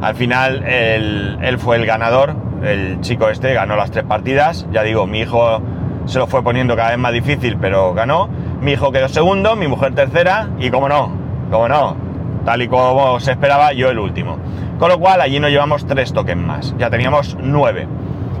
Al 0.00 0.14
final 0.14 0.64
él, 0.66 1.38
él 1.42 1.58
fue 1.58 1.76
el 1.76 1.84
ganador, 1.84 2.34
el 2.64 2.98
chico 3.02 3.28
este 3.28 3.52
ganó 3.52 3.76
las 3.76 3.90
tres 3.90 4.04
partidas, 4.04 4.66
ya 4.72 4.82
digo, 4.82 5.06
mi 5.06 5.20
hijo 5.20 5.60
se 6.06 6.18
lo 6.18 6.26
fue 6.26 6.42
poniendo 6.42 6.74
cada 6.74 6.90
vez 6.90 6.98
más 6.98 7.12
difícil, 7.12 7.58
pero 7.60 7.92
ganó, 7.92 8.30
mi 8.62 8.72
hijo 8.72 8.92
quedó 8.92 9.08
segundo, 9.08 9.56
mi 9.56 9.68
mujer 9.68 9.94
tercera 9.94 10.48
y 10.58 10.70
como 10.70 10.88
no, 10.88 11.12
como 11.50 11.68
no, 11.68 12.05
tal 12.46 12.62
y 12.62 12.68
como 12.68 13.18
se 13.20 13.32
esperaba, 13.32 13.72
yo 13.72 13.90
el 13.90 13.98
último. 13.98 14.38
Con 14.78 14.88
lo 14.88 14.98
cual 14.98 15.20
allí 15.20 15.40
nos 15.40 15.50
llevamos 15.50 15.84
tres 15.86 16.12
tokens 16.12 16.40
más, 16.40 16.74
ya 16.78 16.88
teníamos 16.88 17.36
nueve. 17.42 17.88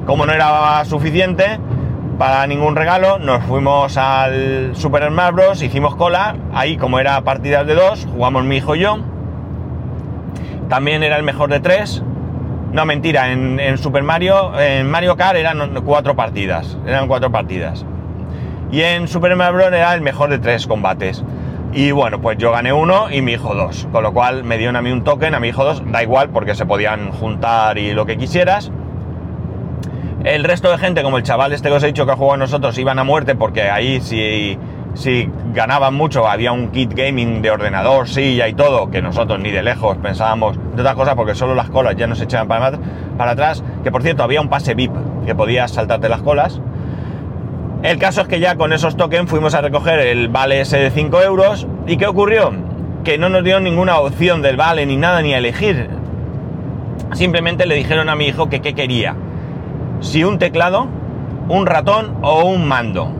Como 0.06 0.24
no 0.24 0.32
era 0.32 0.84
suficiente 0.84 1.58
para 2.16 2.46
ningún 2.46 2.76
regalo, 2.76 3.18
nos 3.18 3.42
fuimos 3.44 3.96
al 3.98 4.76
Super 4.76 5.08
Smash 5.08 5.32
Bros, 5.32 5.62
hicimos 5.62 5.96
cola, 5.96 6.36
ahí 6.54 6.76
como 6.76 7.00
era 7.00 7.20
partidas 7.22 7.66
de 7.66 7.74
dos, 7.74 8.06
jugamos 8.10 8.44
mi 8.44 8.58
hijo 8.58 8.76
y 8.76 8.80
yo, 8.80 8.98
también 10.68 11.02
era 11.02 11.16
el 11.16 11.24
mejor 11.24 11.50
de 11.50 11.58
tres. 11.58 12.02
No, 12.72 12.84
mentira, 12.84 13.32
en, 13.32 13.78
Super 13.78 14.04
Mario, 14.04 14.58
en 14.58 14.88
Mario 14.88 15.16
Kart 15.16 15.36
eran 15.36 15.74
cuatro 15.84 16.14
partidas. 16.14 16.78
Eran 16.86 17.08
cuatro 17.08 17.32
partidas. 17.32 17.84
Y 18.70 18.82
en 18.82 19.08
Super 19.08 19.34
Mario 19.34 19.54
Bros. 19.54 19.68
era 19.68 19.94
el 19.94 20.00
mejor 20.00 20.30
de 20.30 20.38
tres 20.38 20.66
combates. 20.66 21.24
Y 21.72 21.90
bueno, 21.90 22.20
pues 22.20 22.38
yo 22.38 22.52
gané 22.52 22.72
uno 22.72 23.10
y 23.10 23.22
mi 23.22 23.32
hijo 23.32 23.54
dos. 23.54 23.86
Con 23.92 24.02
lo 24.02 24.12
cual 24.12 24.44
me 24.44 24.56
dieron 24.56 24.76
a 24.76 24.82
mí 24.82 24.90
un 24.90 25.04
token, 25.04 25.34
a 25.34 25.40
mi 25.40 25.48
hijo 25.48 25.64
dos. 25.64 25.82
Da 25.90 26.02
igual 26.02 26.30
porque 26.30 26.54
se 26.54 26.64
podían 26.64 27.10
juntar 27.12 27.78
y 27.78 27.92
lo 27.92 28.06
que 28.06 28.16
quisieras. 28.16 28.70
El 30.24 30.42
resto 30.42 30.70
de 30.70 30.78
gente, 30.78 31.02
como 31.02 31.18
el 31.18 31.22
chaval 31.22 31.52
este 31.52 31.68
que 31.68 31.74
os 31.74 31.82
he 31.82 31.88
dicho 31.88 32.04
que 32.04 32.12
ha 32.12 32.16
jugado 32.16 32.32
con 32.32 32.40
nosotros, 32.40 32.76
iban 32.78 32.98
a 32.98 33.04
muerte 33.04 33.36
porque 33.36 33.70
ahí 33.70 34.00
si, 34.00 34.58
si 34.94 35.30
ganaban 35.52 35.94
mucho 35.94 36.26
había 36.26 36.50
un 36.50 36.70
kit 36.70 36.92
gaming 36.94 37.42
de 37.42 37.50
ordenador, 37.50 38.08
silla 38.08 38.48
y 38.48 38.54
todo, 38.54 38.90
que 38.90 39.02
nosotros 39.02 39.38
ni 39.38 39.52
de 39.52 39.62
lejos 39.62 39.98
pensábamos 39.98 40.58
de 40.74 40.80
otras 40.80 40.96
cosas 40.96 41.14
porque 41.14 41.34
solo 41.34 41.54
las 41.54 41.70
colas 41.70 41.94
ya 41.96 42.08
nos 42.08 42.20
echaban 42.20 42.48
para, 42.48 42.76
para 43.16 43.32
atrás. 43.32 43.62
Que 43.84 43.92
por 43.92 44.02
cierto, 44.02 44.24
había 44.24 44.40
un 44.40 44.48
pase 44.48 44.74
VIP 44.74 44.92
que 45.26 45.34
podías 45.34 45.70
saltarte 45.70 46.08
las 46.08 46.22
colas. 46.22 46.60
El 47.86 47.98
caso 47.98 48.22
es 48.22 48.26
que 48.26 48.40
ya 48.40 48.56
con 48.56 48.72
esos 48.72 48.96
tokens 48.96 49.30
fuimos 49.30 49.54
a 49.54 49.60
recoger 49.60 50.00
el 50.00 50.26
vale 50.26 50.60
ese 50.60 50.76
de 50.76 50.90
5 50.90 51.22
euros. 51.22 51.68
¿Y 51.86 51.96
qué 51.96 52.08
ocurrió? 52.08 52.52
Que 53.04 53.16
no 53.16 53.28
nos 53.28 53.44
dieron 53.44 53.62
ninguna 53.62 54.00
opción 54.00 54.42
del 54.42 54.56
vale 54.56 54.84
ni 54.86 54.96
nada 54.96 55.22
ni 55.22 55.34
a 55.34 55.38
elegir. 55.38 55.88
Simplemente 57.12 57.64
le 57.64 57.76
dijeron 57.76 58.08
a 58.08 58.16
mi 58.16 58.26
hijo 58.26 58.48
que 58.48 58.60
qué 58.60 58.74
quería. 58.74 59.14
Si 60.00 60.24
un 60.24 60.40
teclado, 60.40 60.88
un 61.48 61.64
ratón 61.64 62.16
o 62.22 62.46
un 62.46 62.66
mando. 62.66 63.12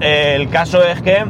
El 0.00 0.48
caso 0.48 0.82
es 0.82 1.02
que 1.02 1.26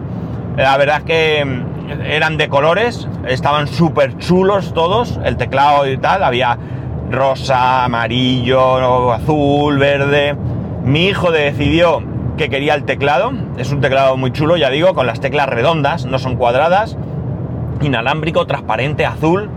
la 0.57 0.77
verdad 0.77 0.99
es 0.99 1.03
que 1.03 1.65
eran 2.07 2.37
de 2.37 2.49
colores, 2.49 3.09
estaban 3.27 3.67
súper 3.67 4.19
chulos 4.19 4.73
todos, 4.73 5.19
el 5.25 5.37
teclado 5.37 5.91
y 5.91 5.97
tal, 5.97 6.23
había 6.23 6.57
rosa, 7.11 7.87
amarillo, 7.87 9.13
azul, 9.13 9.79
verde. 9.79 10.37
Mi 10.85 11.07
hijo 11.07 11.33
decidió 11.33 12.12
que 12.37 12.49
quería 12.49 12.75
el 12.75 12.85
teclado, 12.85 13.33
es 13.57 13.71
un 13.73 13.81
teclado 13.81 14.17
muy 14.17 14.33
chulo, 14.33 14.57
ya 14.57 14.71
digo, 14.71 14.95
con 14.95 15.07
las 15.07 15.21
teclas 15.21 15.49
redondas, 15.49 16.07
no 16.07 16.19
son 16.19 16.37
cuadradas, 16.37 16.97
inalámbrico, 17.81 18.47
transparente, 18.47 19.07
azul. 19.07 19.51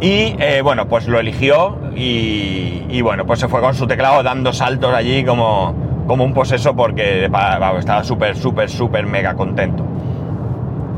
Y 0.00 0.34
eh, 0.40 0.62
bueno, 0.64 0.88
pues 0.88 1.06
lo 1.06 1.20
eligió 1.20 1.78
y, 1.94 3.00
bueno, 3.02 3.24
pues 3.24 3.38
se 3.38 3.46
fue 3.46 3.60
con 3.60 3.74
su 3.74 3.86
teclado 3.86 4.22
dando 4.24 4.52
saltos 4.52 4.92
allí 4.92 5.24
como, 5.24 5.74
como 6.08 6.24
un 6.24 6.34
poseso 6.34 6.74
porque 6.74 7.26
estaba 7.26 8.02
súper, 8.02 8.36
súper, 8.36 8.68
súper 8.68 9.06
mega 9.06 9.34
contento. 9.34 9.84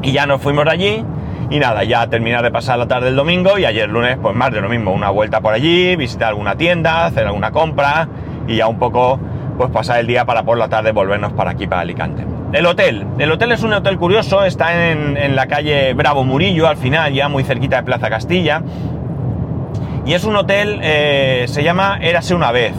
Y 0.02 0.12
ya 0.12 0.24
nos 0.24 0.40
fuimos 0.40 0.66
allí 0.66 1.04
y 1.50 1.58
nada, 1.58 1.84
ya 1.84 2.06
terminar 2.08 2.42
de 2.42 2.50
pasar 2.50 2.78
la 2.78 2.88
tarde 2.88 3.06
del 3.06 3.16
domingo 3.16 3.58
y 3.58 3.66
ayer 3.66 3.88
lunes 3.88 4.16
pues 4.20 4.34
más 4.34 4.50
de 4.50 4.62
lo 4.62 4.68
mismo, 4.70 4.92
una 4.92 5.10
vuelta 5.10 5.40
por 5.42 5.52
allí, 5.52 5.96
visitar 5.96 6.28
alguna 6.28 6.56
tienda, 6.56 7.06
hacer 7.06 7.26
alguna 7.26 7.50
compra 7.50 8.08
y 8.46 8.56
ya 8.56 8.68
un 8.68 8.78
poco 8.78 9.18
pues 9.56 9.70
pasar 9.70 10.00
el 10.00 10.06
día 10.06 10.24
para 10.24 10.42
por 10.42 10.58
la 10.58 10.68
tarde 10.68 10.92
volvernos 10.92 11.32
para 11.32 11.52
aquí, 11.52 11.66
para 11.66 11.82
Alicante. 11.82 12.24
El 12.52 12.66
hotel. 12.66 13.06
El 13.18 13.32
hotel 13.32 13.52
es 13.52 13.62
un 13.62 13.72
hotel 13.72 13.98
curioso, 13.98 14.44
está 14.44 14.90
en, 14.90 15.16
en, 15.16 15.34
la 15.34 15.46
calle 15.46 15.92
Bravo 15.94 16.24
Murillo, 16.24 16.68
al 16.68 16.76
final, 16.76 17.12
ya 17.12 17.28
muy 17.28 17.42
cerquita 17.44 17.76
de 17.76 17.82
Plaza 17.82 18.08
Castilla. 18.08 18.62
Y 20.06 20.12
es 20.12 20.24
un 20.24 20.36
hotel, 20.36 20.80
eh, 20.82 21.46
se 21.48 21.64
llama 21.64 21.98
Érase 22.00 22.34
una 22.34 22.52
vez. 22.52 22.74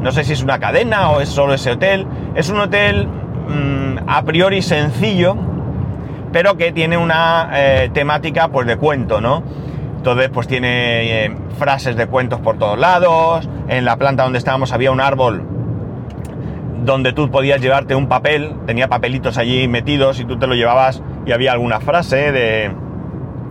No 0.00 0.12
sé 0.12 0.24
si 0.24 0.34
es 0.34 0.42
una 0.42 0.58
cadena 0.58 1.10
o 1.10 1.20
es 1.20 1.28
solo 1.28 1.54
ese 1.54 1.72
hotel. 1.72 2.06
Es 2.34 2.50
un 2.50 2.60
hotel 2.60 3.06
mmm, 3.06 3.98
a 4.06 4.22
priori 4.22 4.60
sencillo, 4.60 5.36
pero 6.32 6.56
que 6.56 6.72
tiene 6.72 6.98
una 6.98 7.50
eh, 7.54 7.90
temática 7.94 8.48
pues 8.48 8.66
de 8.66 8.76
cuento, 8.76 9.20
¿no? 9.20 9.42
Entonces 9.96 10.28
pues 10.28 10.46
tiene 10.46 11.24
eh, 11.24 11.36
frases 11.58 11.96
de 11.96 12.06
cuentos 12.06 12.40
por 12.40 12.58
todos 12.58 12.78
lados. 12.78 13.48
En 13.68 13.84
la 13.86 13.96
planta 13.96 14.24
donde 14.24 14.38
estábamos 14.38 14.70
había 14.72 14.90
un 14.90 15.00
árbol 15.00 15.55
donde 16.86 17.12
tú 17.12 17.30
podías 17.30 17.60
llevarte 17.60 17.94
un 17.94 18.06
papel, 18.06 18.54
tenía 18.64 18.88
papelitos 18.88 19.36
allí 19.36 19.68
metidos 19.68 20.20
y 20.20 20.24
tú 20.24 20.38
te 20.38 20.46
lo 20.46 20.54
llevabas 20.54 21.02
y 21.26 21.32
había 21.32 21.52
alguna 21.52 21.80
frase 21.80 22.32
de, 22.32 22.70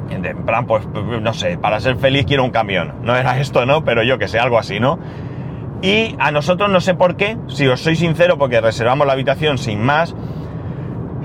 de 0.10 0.30
en 0.30 0.45
plan, 0.45 0.65
pues 0.65 0.88
no 0.88 1.34
sé, 1.34 1.58
para 1.58 1.80
ser 1.82 1.98
feliz 1.98 2.26
quiero 2.26 2.43
un 2.45 2.52
camión. 2.52 2.93
No 3.04 3.15
era 3.15 3.38
esto, 3.39 3.65
¿no? 3.65 3.84
Pero 3.84 4.04
yo 4.04 4.17
que 4.17 4.30
sé, 4.30 4.39
algo 4.39 4.58
así, 4.58 4.80
¿no? 4.80 4.98
Y 5.82 6.15
a 6.17 6.32
nosotros 6.32 6.69
no 6.69 6.80
sé 6.80 6.95
por 6.95 7.17
qué, 7.17 7.38
si 7.48 7.67
os 7.67 7.82
soy 7.82 7.98
sincero, 7.98 8.38
porque 8.38 8.62
reservamos 8.62 9.06
la 9.06 9.13
habitación 9.13 9.58
sin 9.58 9.84
más. 9.84 10.15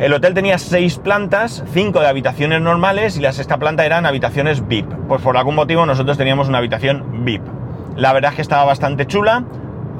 El 0.00 0.12
hotel 0.12 0.34
tenía 0.34 0.58
seis 0.58 0.98
plantas, 0.98 1.62
cinco 1.72 2.00
de 2.00 2.08
habitaciones 2.08 2.60
normales 2.60 3.16
y 3.16 3.20
la 3.20 3.32
sexta 3.32 3.58
planta 3.58 3.86
eran 3.86 4.04
habitaciones 4.04 4.66
VIP. 4.66 4.90
Pues 5.06 5.22
por 5.22 5.36
algún 5.36 5.54
motivo 5.54 5.86
nosotros 5.86 6.18
teníamos 6.18 6.48
una 6.48 6.58
habitación 6.58 7.24
VIP. 7.24 7.42
La 7.96 8.12
verdad 8.12 8.30
es 8.32 8.36
que 8.36 8.42
estaba 8.42 8.64
bastante 8.64 9.06
chula. 9.06 9.44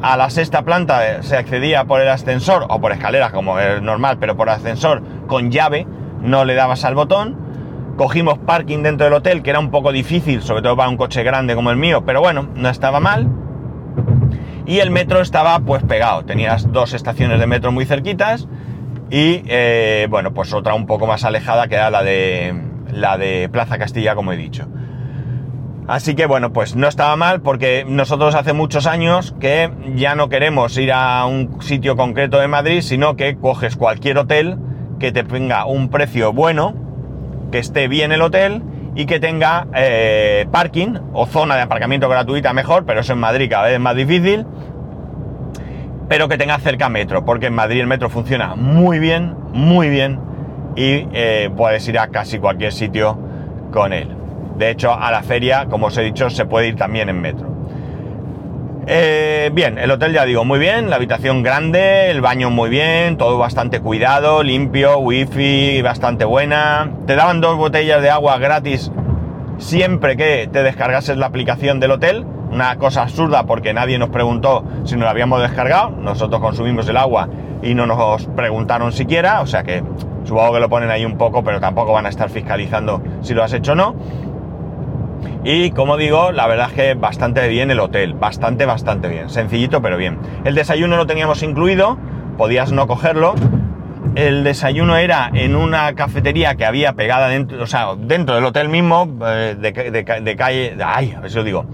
A 0.03 0.17
la 0.17 0.31
sexta 0.31 0.63
planta 0.63 1.23
se 1.23 1.37
accedía 1.37 1.85
por 1.85 2.01
el 2.01 2.09
ascensor 2.09 2.65
o 2.71 2.81
por 2.81 2.93
escaleras, 2.93 3.33
como 3.33 3.59
es 3.59 3.83
normal, 3.83 4.17
pero 4.19 4.35
por 4.35 4.49
ascensor 4.49 5.03
con 5.27 5.51
llave, 5.51 5.87
no 6.23 6.47
le 6.47 6.55
dabas 6.55 6.85
al 6.87 6.95
botón. 6.95 7.37
Cogimos 7.99 8.39
parking 8.39 8.83
dentro 8.83 9.05
del 9.05 9.13
hotel, 9.13 9.43
que 9.43 9.51
era 9.51 9.59
un 9.59 9.71
poco 9.71 9.93
difícil, 9.93 10.41
sobre 10.41 10.63
todo 10.63 10.75
para 10.75 10.89
un 10.89 10.97
coche 10.97 11.23
grande 11.23 11.55
como 11.55 11.71
el 11.71 11.77
mío, 11.77 12.03
pero 12.07 12.21
bueno, 12.21 12.49
no 12.55 12.71
estaba 12.71 12.99
mal. 12.99 13.29
Y 14.65 14.79
el 14.79 14.91
metro 14.91 15.21
estaba 15.21 15.59
pues 15.59 15.83
pegado, 15.83 16.25
tenías 16.25 16.73
dos 16.73 16.95
estaciones 16.95 17.39
de 17.39 17.47
metro 17.47 17.71
muy 17.71 17.85
cerquitas 17.85 18.49
y 19.11 19.43
eh, 19.49 20.07
bueno, 20.09 20.33
pues 20.33 20.55
otra 20.55 20.73
un 20.73 20.87
poco 20.87 21.07
más 21.07 21.25
alejada 21.25 21.69
que 21.69 21.75
era 21.75 21.91
la 21.91 22.03
de, 22.03 22.55
la 22.91 23.19
de 23.19 23.51
Plaza 23.51 23.77
Castilla, 23.77 24.15
como 24.15 24.33
he 24.33 24.37
dicho. 24.39 24.67
Así 25.89 26.15
que 26.15 26.27
bueno, 26.27 26.53
pues 26.53 26.77
no 26.77 26.87
estaba 26.87 27.17
mal 27.17 27.41
porque 27.41 27.85
nosotros 27.87 28.35
hace 28.35 28.53
muchos 28.53 28.87
años 28.87 29.35
que 29.41 29.71
ya 29.97 30.15
no 30.15 30.29
queremos 30.29 30.77
ir 30.79 30.93
a 30.93 31.27
un 31.27 31.61
sitio 31.63 31.97
concreto 31.97 32.39
de 32.39 32.49
Madrid, 32.49 32.81
sino 32.83 33.17
que 33.17 33.37
coges 33.37 33.77
cualquier 33.77 34.19
hotel 34.19 34.57
que 35.01 35.11
te 35.11 35.25
tenga 35.25 35.65
un 35.65 35.89
precio 35.89 36.33
bueno, 36.33 36.75
que 37.51 37.59
esté 37.59 37.89
bien 37.89 38.13
el 38.13 38.23
hotel 38.23 38.63
y 38.95 39.07
que 39.07 39.19
tenga 39.19 39.67
eh, 39.75 40.47
parking 40.51 40.95
o 41.13 41.27
zona 41.27 41.57
de 41.57 41.63
aparcamiento 41.63 42.09
gratuita 42.09 42.53
mejor, 42.53 42.85
pero 42.85 43.01
eso 43.01 43.15
en 43.15 43.19
Madrid 43.19 43.49
cada 43.51 43.65
vez 43.65 43.75
es 43.75 43.81
más 43.81 43.97
difícil, 43.97 44.47
pero 46.09 46.29
que 46.29 46.39
tenga 46.39 46.59
cerca 46.59 46.89
metro, 46.89 47.25
porque 47.25 47.47
en 47.47 47.55
Madrid 47.55 47.81
el 47.81 47.87
metro 47.87 48.11
funciona 48.11 48.55
muy 48.55 48.99
bien, 48.99 49.35
muy 49.53 49.89
bien 49.89 50.21
y 50.77 51.07
eh, 51.13 51.51
puedes 51.57 51.87
ir 51.89 51.99
a 51.99 52.09
casi 52.09 52.39
cualquier 52.39 52.73
sitio 52.73 53.19
con 53.73 53.93
él. 53.93 54.20
De 54.61 54.69
hecho, 54.69 54.93
a 54.93 55.11
la 55.11 55.23
feria, 55.23 55.65
como 55.71 55.87
os 55.87 55.97
he 55.97 56.03
dicho, 56.03 56.29
se 56.29 56.45
puede 56.45 56.69
ir 56.69 56.77
también 56.77 57.09
en 57.09 57.19
metro. 57.19 57.49
Eh, 58.87 59.51
bien, 59.55 59.79
el 59.79 59.91
hotel 59.91 60.13
ya 60.13 60.27
digo, 60.27 60.45
muy 60.45 60.59
bien, 60.59 60.91
la 60.91 60.97
habitación 60.97 61.43
grande, 61.43 62.11
el 62.11 62.21
baño 62.21 62.51
muy 62.51 62.69
bien, 62.69 63.17
todo 63.17 63.39
bastante 63.39 63.81
cuidado, 63.81 64.43
limpio, 64.43 64.99
wifi 64.99 65.81
bastante 65.81 66.27
buena. 66.27 66.91
Te 67.07 67.17
daban 67.17 67.41
dos 67.41 67.57
botellas 67.57 68.03
de 68.03 68.11
agua 68.11 68.37
gratis 68.37 68.93
siempre 69.57 70.19
que 70.19 70.47
te 70.53 70.63
descargases 70.63 71.17
la 71.17 71.25
aplicación 71.25 71.81
del 71.81 71.93
hotel. 71.93 72.27
Una 72.51 72.77
cosa 72.77 73.01
absurda 73.01 73.45
porque 73.45 73.73
nadie 73.73 73.99
nos 73.99 74.11
preguntó 74.11 74.63
si 74.85 74.95
nos 74.97 75.05
la 75.05 75.11
habíamos 75.13 75.41
descargado. 75.41 75.89
Nosotros 75.89 76.43
consumimos 76.43 76.87
el 76.87 76.99
agua 76.99 77.31
y 77.63 77.73
no 77.73 77.87
nos 77.87 78.27
preguntaron 78.27 78.93
siquiera. 78.93 79.41
O 79.41 79.47
sea 79.47 79.63
que 79.63 79.83
supongo 80.25 80.53
que 80.53 80.61
lo 80.61 80.69
ponen 80.69 80.91
ahí 80.91 81.05
un 81.05 81.17
poco, 81.17 81.43
pero 81.43 81.61
tampoco 81.61 81.93
van 81.93 82.07
a 82.07 82.09
estar 82.09 82.29
fiscalizando 82.29 83.03
si 83.23 83.35
lo 83.35 83.43
has 83.43 83.53
hecho 83.53 83.73
o 83.73 83.75
no. 83.75 83.95
Y 85.45 85.71
como 85.71 85.97
digo, 85.97 86.33
la 86.33 86.47
verdad 86.47 86.69
es 86.69 86.75
que 86.75 86.95
bastante 86.95 87.49
bien 87.49 87.71
el 87.71 87.81
hotel, 87.81 88.15
bastante, 88.15 88.67
bastante 88.67 89.09
bien. 89.09 89.31
Sencillito, 89.31 89.81
pero 89.81 89.97
bien. 89.97 90.19
El 90.45 90.55
desayuno 90.55 90.97
lo 90.97 91.07
teníamos 91.07 91.43
incluido, 91.43 91.99
podías 92.37 92.73
no 92.73 92.87
cogerlo. 92.87 93.35
El 94.17 94.45
desayuno 94.45 94.97
era 94.97 95.31
en 95.33 95.57
una 95.57 95.95
cafetería 95.95 96.57
que 96.57 96.67
había 96.67 96.93
pegada 96.95 97.29
dentro, 97.29 97.63
o 97.63 97.67
sea, 97.67 97.95
dentro 97.97 98.35
del 98.35 98.45
hotel 98.45 98.69
mismo, 98.69 99.09
eh, 99.25 99.57
de, 99.59 100.37
calle, 100.37 100.77
ay, 100.85 101.15
a 101.17 101.21
ver 101.21 101.31
si 101.31 101.37
lo 101.37 101.45
digo, 101.45 101.65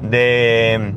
de, 0.00 0.94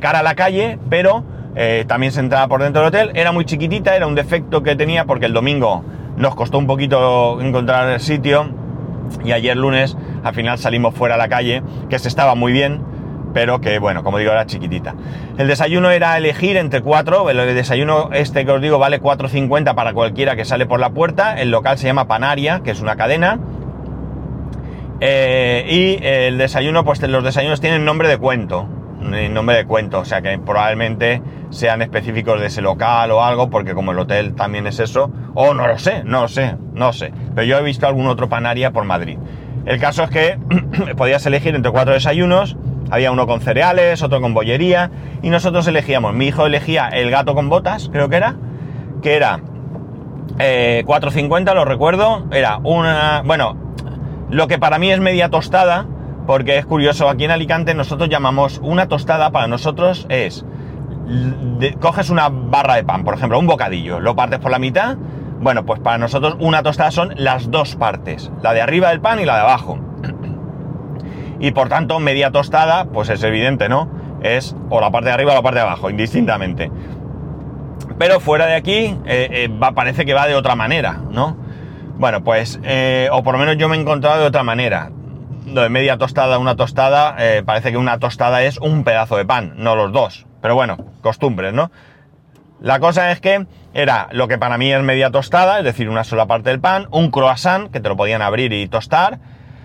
cara 0.00 0.20
a 0.20 0.22
la 0.22 0.34
calle, 0.34 0.78
pero 0.90 1.24
eh, 1.56 1.84
también 1.88 2.12
se 2.12 2.20
entraba 2.20 2.48
por 2.48 2.62
dentro 2.62 2.82
del 2.82 2.88
hotel. 2.88 3.10
Era 3.14 3.32
muy 3.32 3.44
chiquitita, 3.44 3.96
era 3.96 4.06
un 4.06 4.14
defecto 4.14 4.62
que 4.62 4.76
tenía 4.76 5.04
porque 5.04 5.26
el 5.26 5.32
domingo 5.32 5.84
nos 6.16 6.34
costó 6.34 6.58
un 6.58 6.66
poquito 6.66 7.40
encontrar 7.40 7.88
el 7.88 8.00
sitio 8.00 8.46
y 9.24 9.32
ayer 9.32 9.56
lunes 9.56 9.96
al 10.26 10.34
final 10.34 10.58
salimos 10.58 10.94
fuera 10.94 11.14
a 11.14 11.18
la 11.18 11.28
calle, 11.28 11.62
que 11.88 11.98
se 11.98 12.08
estaba 12.08 12.34
muy 12.34 12.52
bien, 12.52 12.82
pero 13.32 13.60
que 13.60 13.78
bueno, 13.78 14.02
como 14.02 14.18
digo, 14.18 14.32
era 14.32 14.46
chiquitita. 14.46 14.94
El 15.38 15.46
desayuno 15.46 15.90
era 15.90 16.16
elegir 16.16 16.56
entre 16.56 16.82
cuatro, 16.82 17.30
el 17.30 17.36
desayuno 17.54 18.10
este 18.12 18.44
que 18.44 18.50
os 18.50 18.60
digo 18.60 18.78
vale 18.78 19.00
4.50 19.00 19.74
para 19.74 19.92
cualquiera 19.92 20.34
que 20.36 20.44
sale 20.44 20.66
por 20.66 20.80
la 20.80 20.90
puerta, 20.90 21.40
el 21.40 21.50
local 21.50 21.78
se 21.78 21.86
llama 21.86 22.08
Panaria, 22.08 22.60
que 22.64 22.70
es 22.70 22.80
una 22.80 22.96
cadena, 22.96 23.38
eh, 25.00 25.66
y 25.68 26.04
el 26.04 26.38
desayuno, 26.38 26.84
pues 26.84 27.02
los 27.02 27.22
desayunos 27.22 27.60
tienen 27.60 27.84
nombre 27.84 28.08
de 28.08 28.18
cuento, 28.18 28.66
nombre 29.30 29.56
de 29.56 29.66
cuento, 29.66 30.00
o 30.00 30.04
sea 30.04 30.22
que 30.22 30.38
probablemente 30.38 31.22
sean 31.50 31.82
específicos 31.82 32.40
de 32.40 32.46
ese 32.46 32.62
local 32.62 33.10
o 33.10 33.22
algo, 33.22 33.50
porque 33.50 33.74
como 33.74 33.92
el 33.92 33.98
hotel 33.98 34.34
también 34.34 34.66
es 34.66 34.80
eso, 34.80 35.10
o 35.34 35.54
no 35.54 35.66
lo 35.68 35.78
sé, 35.78 36.02
no 36.04 36.22
lo 36.22 36.28
sé, 36.28 36.56
no 36.72 36.92
sé, 36.92 37.12
pero 37.34 37.46
yo 37.46 37.58
he 37.58 37.62
visto 37.62 37.86
algún 37.86 38.06
otro 38.06 38.28
Panaria 38.28 38.72
por 38.72 38.84
Madrid. 38.84 39.18
El 39.66 39.80
caso 39.80 40.04
es 40.04 40.10
que 40.10 40.38
podías 40.96 41.26
elegir 41.26 41.54
entre 41.54 41.72
cuatro 41.72 41.92
desayunos, 41.92 42.56
había 42.90 43.10
uno 43.10 43.26
con 43.26 43.40
cereales, 43.40 44.02
otro 44.02 44.20
con 44.20 44.32
bollería, 44.32 44.90
y 45.22 45.30
nosotros 45.30 45.66
elegíamos, 45.66 46.14
mi 46.14 46.28
hijo 46.28 46.46
elegía 46.46 46.88
el 46.88 47.10
gato 47.10 47.34
con 47.34 47.48
botas, 47.48 47.90
creo 47.92 48.08
que 48.08 48.16
era, 48.16 48.36
que 49.02 49.16
era 49.16 49.40
4.50, 50.38 51.50
eh, 51.50 51.54
lo 51.54 51.64
recuerdo, 51.64 52.26
era 52.30 52.58
una, 52.62 53.22
bueno, 53.24 53.56
lo 54.30 54.46
que 54.46 54.58
para 54.58 54.78
mí 54.78 54.90
es 54.90 55.00
media 55.00 55.30
tostada, 55.30 55.86
porque 56.28 56.58
es 56.58 56.66
curioso, 56.66 57.08
aquí 57.08 57.24
en 57.24 57.32
Alicante 57.32 57.74
nosotros 57.74 58.08
llamamos 58.08 58.60
una 58.62 58.86
tostada, 58.86 59.30
para 59.30 59.48
nosotros 59.48 60.06
es, 60.08 60.44
coges 61.80 62.10
una 62.10 62.28
barra 62.28 62.76
de 62.76 62.84
pan, 62.84 63.02
por 63.02 63.14
ejemplo, 63.14 63.38
un 63.38 63.46
bocadillo, 63.48 63.98
lo 63.98 64.14
partes 64.14 64.38
por 64.38 64.52
la 64.52 64.60
mitad, 64.60 64.96
bueno, 65.40 65.64
pues 65.66 65.80
para 65.80 65.98
nosotros 65.98 66.36
una 66.40 66.62
tostada 66.62 66.90
son 66.90 67.12
las 67.16 67.50
dos 67.50 67.76
partes, 67.76 68.30
la 68.42 68.52
de 68.52 68.62
arriba 68.62 68.90
del 68.90 69.00
pan 69.00 69.20
y 69.20 69.24
la 69.24 69.36
de 69.36 69.40
abajo. 69.42 69.78
Y 71.38 71.50
por 71.50 71.68
tanto, 71.68 72.00
media 72.00 72.30
tostada, 72.30 72.86
pues 72.86 73.10
es 73.10 73.22
evidente, 73.22 73.68
¿no? 73.68 73.90
Es 74.22 74.56
o 74.70 74.80
la 74.80 74.90
parte 74.90 75.08
de 75.08 75.14
arriba 75.14 75.32
o 75.32 75.34
la 75.34 75.42
parte 75.42 75.58
de 75.58 75.66
abajo, 75.66 75.90
indistintamente. 75.90 76.70
Pero 77.98 78.20
fuera 78.20 78.46
de 78.46 78.54
aquí, 78.54 78.96
eh, 79.04 79.28
eh, 79.30 79.50
parece 79.74 80.04
que 80.04 80.14
va 80.14 80.26
de 80.26 80.34
otra 80.34 80.54
manera, 80.54 81.00
¿no? 81.10 81.36
Bueno, 81.98 82.24
pues, 82.24 82.60
eh, 82.62 83.08
o 83.12 83.22
por 83.22 83.34
lo 83.34 83.38
menos 83.38 83.56
yo 83.56 83.68
me 83.68 83.76
he 83.76 83.80
encontrado 83.80 84.20
de 84.20 84.26
otra 84.26 84.42
manera. 84.42 84.90
Lo 85.46 85.62
de 85.62 85.68
media 85.68 85.96
tostada, 85.96 86.38
una 86.38 86.56
tostada, 86.56 87.16
parece 87.44 87.70
que 87.70 87.76
una 87.76 87.98
tostada 87.98 88.42
es 88.42 88.58
un 88.58 88.82
pedazo 88.82 89.16
de 89.16 89.24
pan, 89.24 89.54
no 89.56 89.76
los 89.76 89.92
dos. 89.92 90.26
Pero 90.42 90.56
bueno, 90.56 90.76
costumbres, 91.02 91.52
¿no? 91.52 91.70
La 92.60 92.80
cosa 92.80 93.10
es 93.10 93.20
que 93.20 93.46
era 93.74 94.08
lo 94.12 94.28
que 94.28 94.38
para 94.38 94.56
mí 94.56 94.72
es 94.72 94.82
media 94.82 95.10
tostada, 95.10 95.58
es 95.58 95.64
decir, 95.64 95.88
una 95.90 96.04
sola 96.04 96.26
parte 96.26 96.50
del 96.50 96.60
pan, 96.60 96.86
un 96.90 97.10
croissant 97.10 97.70
que 97.70 97.80
te 97.80 97.88
lo 97.88 97.96
podían 97.96 98.22
abrir 98.22 98.52
y 98.52 98.66
tostar, 98.68 99.18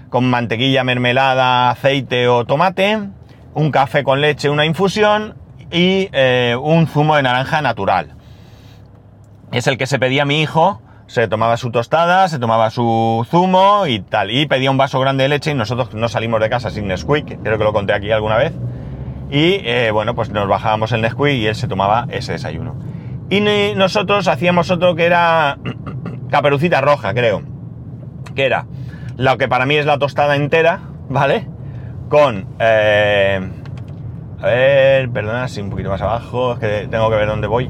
con 0.10 0.30
mantequilla, 0.30 0.84
mermelada, 0.84 1.70
aceite 1.70 2.28
o 2.28 2.46
tomate, 2.46 3.00
un 3.54 3.72
café 3.72 4.04
con 4.04 4.20
leche, 4.20 4.50
una 4.50 4.66
infusión 4.66 5.36
y 5.72 6.10
eh, 6.12 6.58
un 6.62 6.88
zumo 6.88 7.16
de 7.16 7.24
naranja 7.24 7.62
natural. 7.62 8.16
Es 9.54 9.68
el 9.68 9.78
que 9.78 9.88
se 9.88 10.00
pedía 10.00 10.26
mi 10.26 10.42
hijo, 10.42 10.82
se 11.08 11.30
tomaba 11.30 11.56
su 11.56 11.72
tostada, 11.72 12.28
se 12.28 12.40
tomaba 12.40 12.70
su 12.70 13.26
zumo 13.30 13.88
y 13.88 14.00
tal, 14.00 14.32
y 14.32 14.46
pedía 14.48 14.72
un 14.72 14.78
vaso 14.78 15.00
grande 15.00 15.24
de 15.24 15.30
leche 15.30 15.52
y 15.52 15.54
nosotros 15.54 15.94
no 15.94 16.10
salimos 16.10 16.42
de 16.42 16.50
casa 16.50 16.70
sin 16.70 16.88
Nesquik, 16.88 17.42
creo 17.42 17.58
que 17.58 17.64
lo 17.64 17.72
conté 17.74 17.94
aquí 17.94 18.12
alguna 18.12 18.36
vez. 18.36 18.54
Y 19.32 19.62
eh, 19.64 19.92
bueno, 19.92 20.14
pues 20.14 20.30
nos 20.30 20.48
bajábamos 20.48 20.92
el 20.92 21.02
Nesquik 21.02 21.36
y 21.36 21.48
él 21.48 21.56
se 21.56 21.70
tomaba 21.70 22.06
ese 22.10 22.34
desayuno. 22.34 22.76
Y 23.30 23.40
nosotros 23.76 24.28
hacíamos 24.28 24.70
otro 24.70 24.94
que 24.94 25.06
era 25.06 25.58
caperucita 26.30 26.82
roja, 26.82 27.14
creo. 27.14 27.42
Que 28.36 28.46
era 28.46 28.66
lo 29.18 29.38
que 29.38 29.48
para 29.48 29.66
mí 29.66 29.76
es 29.76 29.86
la 29.86 29.98
tostada 29.98 30.36
entera, 30.36 30.82
¿vale? 31.10 31.48
Con... 32.10 32.46
Eh, 32.60 33.40
a 34.42 34.46
ver, 34.46 35.10
perdona, 35.12 35.48
si 35.48 35.62
un 35.62 35.70
poquito 35.70 35.90
más 35.90 36.02
abajo, 36.02 36.54
es 36.54 36.60
que 36.60 36.88
tengo 36.90 37.10
que 37.10 37.16
ver 37.16 37.28
dónde 37.28 37.48
voy. 37.48 37.70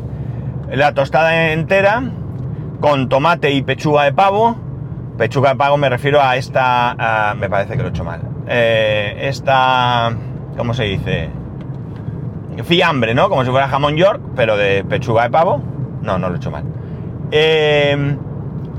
La 0.72 0.94
tostada 0.94 1.52
entera 1.52 2.02
con 2.80 3.10
tomate 3.10 3.52
y 3.52 3.62
pechuga 3.62 4.06
de 4.06 4.14
pavo. 4.14 4.56
Pechuga 5.18 5.52
de 5.52 5.56
pavo 5.58 5.78
me 5.78 5.90
refiero 5.90 6.22
a 6.22 6.38
esta... 6.38 7.36
me 7.38 7.50
parece 7.50 7.76
que 7.76 7.84
lo 7.84 7.90
he 7.90 7.92
hecho 7.92 8.04
mal. 8.04 8.22
Eh, 8.48 9.28
esta... 9.28 10.12
¿Cómo 10.58 10.74
se 10.74 10.86
dice? 10.86 11.41
Fiambre, 12.64 13.14
¿no? 13.14 13.30
Como 13.30 13.44
si 13.44 13.52
fuera 13.52 13.68
jamón 13.68 13.96
york, 13.96 14.22
pero 14.36 14.58
de 14.58 14.84
pechuga 14.84 15.24
de 15.24 15.30
pavo. 15.30 15.62
No, 16.02 16.18
no 16.18 16.30
lo 16.30 16.36
he 16.36 16.38
hecho 16.38 16.52
mal. 16.52 16.64
Eh, 17.32 18.18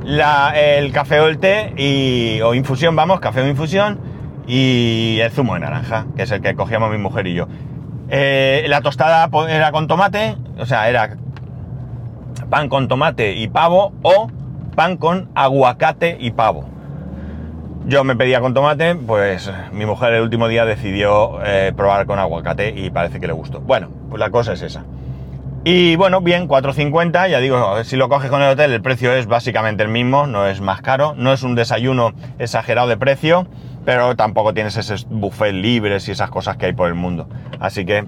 el 0.05 0.93
café 0.93 1.21
o 1.21 1.29
el 1.29 1.39
té 1.39 1.73
y, 1.77 2.41
o 2.43 2.55
infusión, 2.55 2.97
vamos, 2.97 3.21
café 3.21 3.43
o 3.43 3.47
infusión 3.47 4.01
y 4.47 5.19
el 5.21 5.31
zumo 5.31 5.55
de 5.55 5.61
naranja, 5.61 6.07
que 6.17 6.23
es 6.23 6.31
el 6.31 6.41
que 6.41 6.55
cogíamos 6.55 6.91
mi 6.91 6.99
mujer 6.99 7.27
y 7.27 7.35
yo. 7.35 7.47
Eh, 8.09 8.65
la 8.69 8.81
tostada 8.81 9.29
era 9.49 9.73
con 9.73 9.87
tomate, 9.87 10.37
o 10.59 10.67
sea, 10.67 10.89
era 10.89 11.17
pan 12.51 12.69
con 12.69 12.89
tomate 12.89 13.35
y 13.35 13.49
pavo 13.49 13.93
o 14.03 14.29
pan 14.75 14.97
con 14.97 15.31
aguacate 15.35 16.17
y 16.21 16.33
pavo. 16.33 16.69
Yo 17.85 18.05
me 18.05 18.15
pedía 18.15 18.41
con 18.41 18.55
tomate, 18.55 18.95
pues 18.95 19.51
mi 19.73 19.87
mujer 19.87 20.15
el 20.15 20.23
último 20.23 20.47
día 20.47 20.65
decidió 20.65 21.41
eh, 21.45 21.73
probar 21.77 22.07
con 22.07 22.21
aguacate 22.21 22.73
y 22.77 22.91
parece 22.91 23.19
que 23.19 23.27
le 23.27 23.33
gustó. 23.33 23.61
Bueno, 23.61 23.89
pues 24.09 24.21
la 24.21 24.31
cosa 24.31 24.53
es 24.53 24.63
esa. 24.63 24.85
Y 25.65 25.97
bueno, 25.97 26.21
bien, 26.21 26.49
4.50, 26.49 27.29
ya 27.29 27.41
digo, 27.41 27.83
si 27.83 27.97
lo 27.97 28.09
coges 28.09 28.31
con 28.31 28.41
el 28.41 28.51
hotel 28.51 28.73
el 28.73 28.83
precio 28.83 29.13
es 29.13 29.27
básicamente 29.27 29.83
el 29.83 29.89
mismo, 29.89 30.29
no 30.29 30.47
es 30.47 30.61
más 30.61 30.81
caro, 30.81 31.15
no 31.17 31.33
es 31.33 31.43
un 31.43 31.57
desayuno 31.57 32.13
exagerado 32.39 32.87
de 32.87 32.97
precio, 32.97 33.49
pero 33.85 34.15
tampoco 34.15 34.55
tienes 34.55 34.77
ese 34.77 35.05
buffet 35.11 35.53
libres 35.53 36.07
y 36.09 36.13
esas 36.13 36.31
cosas 36.31 36.57
que 36.57 36.67
hay 36.67 36.73
por 36.73 36.87
el 36.87 36.95
mundo. 36.95 37.29
Así 37.59 37.85
que, 37.85 38.05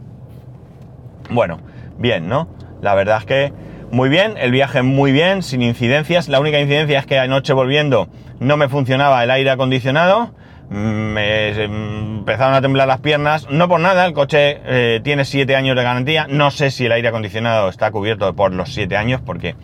bueno, 1.30 1.58
bien, 1.98 2.28
¿no? 2.28 2.48
La 2.80 2.94
verdad 2.94 3.18
es 3.18 3.24
que 3.24 3.52
muy 3.90 4.08
bien, 4.08 4.34
el 4.38 4.50
viaje 4.50 4.82
muy 4.82 5.12
bien, 5.12 5.42
sin 5.42 5.62
incidencias. 5.62 6.28
La 6.28 6.40
única 6.40 6.60
incidencia 6.60 6.98
es 6.98 7.06
que 7.06 7.18
anoche 7.18 7.52
volviendo 7.52 8.08
no 8.40 8.56
me 8.56 8.68
funcionaba 8.68 9.22
el 9.22 9.30
aire 9.30 9.50
acondicionado, 9.50 10.34
me 10.70 11.50
empezaron 11.62 12.54
a 12.54 12.60
temblar 12.60 12.88
las 12.88 13.00
piernas, 13.00 13.46
no 13.50 13.68
por 13.68 13.80
nada, 13.80 14.06
el 14.06 14.12
coche 14.12 14.60
eh, 14.64 15.00
tiene 15.04 15.24
7 15.24 15.54
años 15.54 15.76
de 15.76 15.82
garantía, 15.82 16.26
no 16.28 16.50
sé 16.50 16.70
si 16.70 16.86
el 16.86 16.92
aire 16.92 17.08
acondicionado 17.08 17.68
está 17.68 17.90
cubierto 17.90 18.34
por 18.34 18.52
los 18.52 18.72
7 18.72 18.96
años 18.96 19.20
porque 19.24 19.56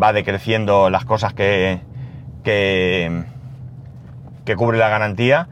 va 0.00 0.12
decreciendo 0.12 0.90
las 0.90 1.04
cosas 1.04 1.34
que, 1.34 1.80
que, 2.42 3.24
que 4.44 4.56
cubre 4.56 4.78
la 4.78 4.88
garantía 4.88 5.48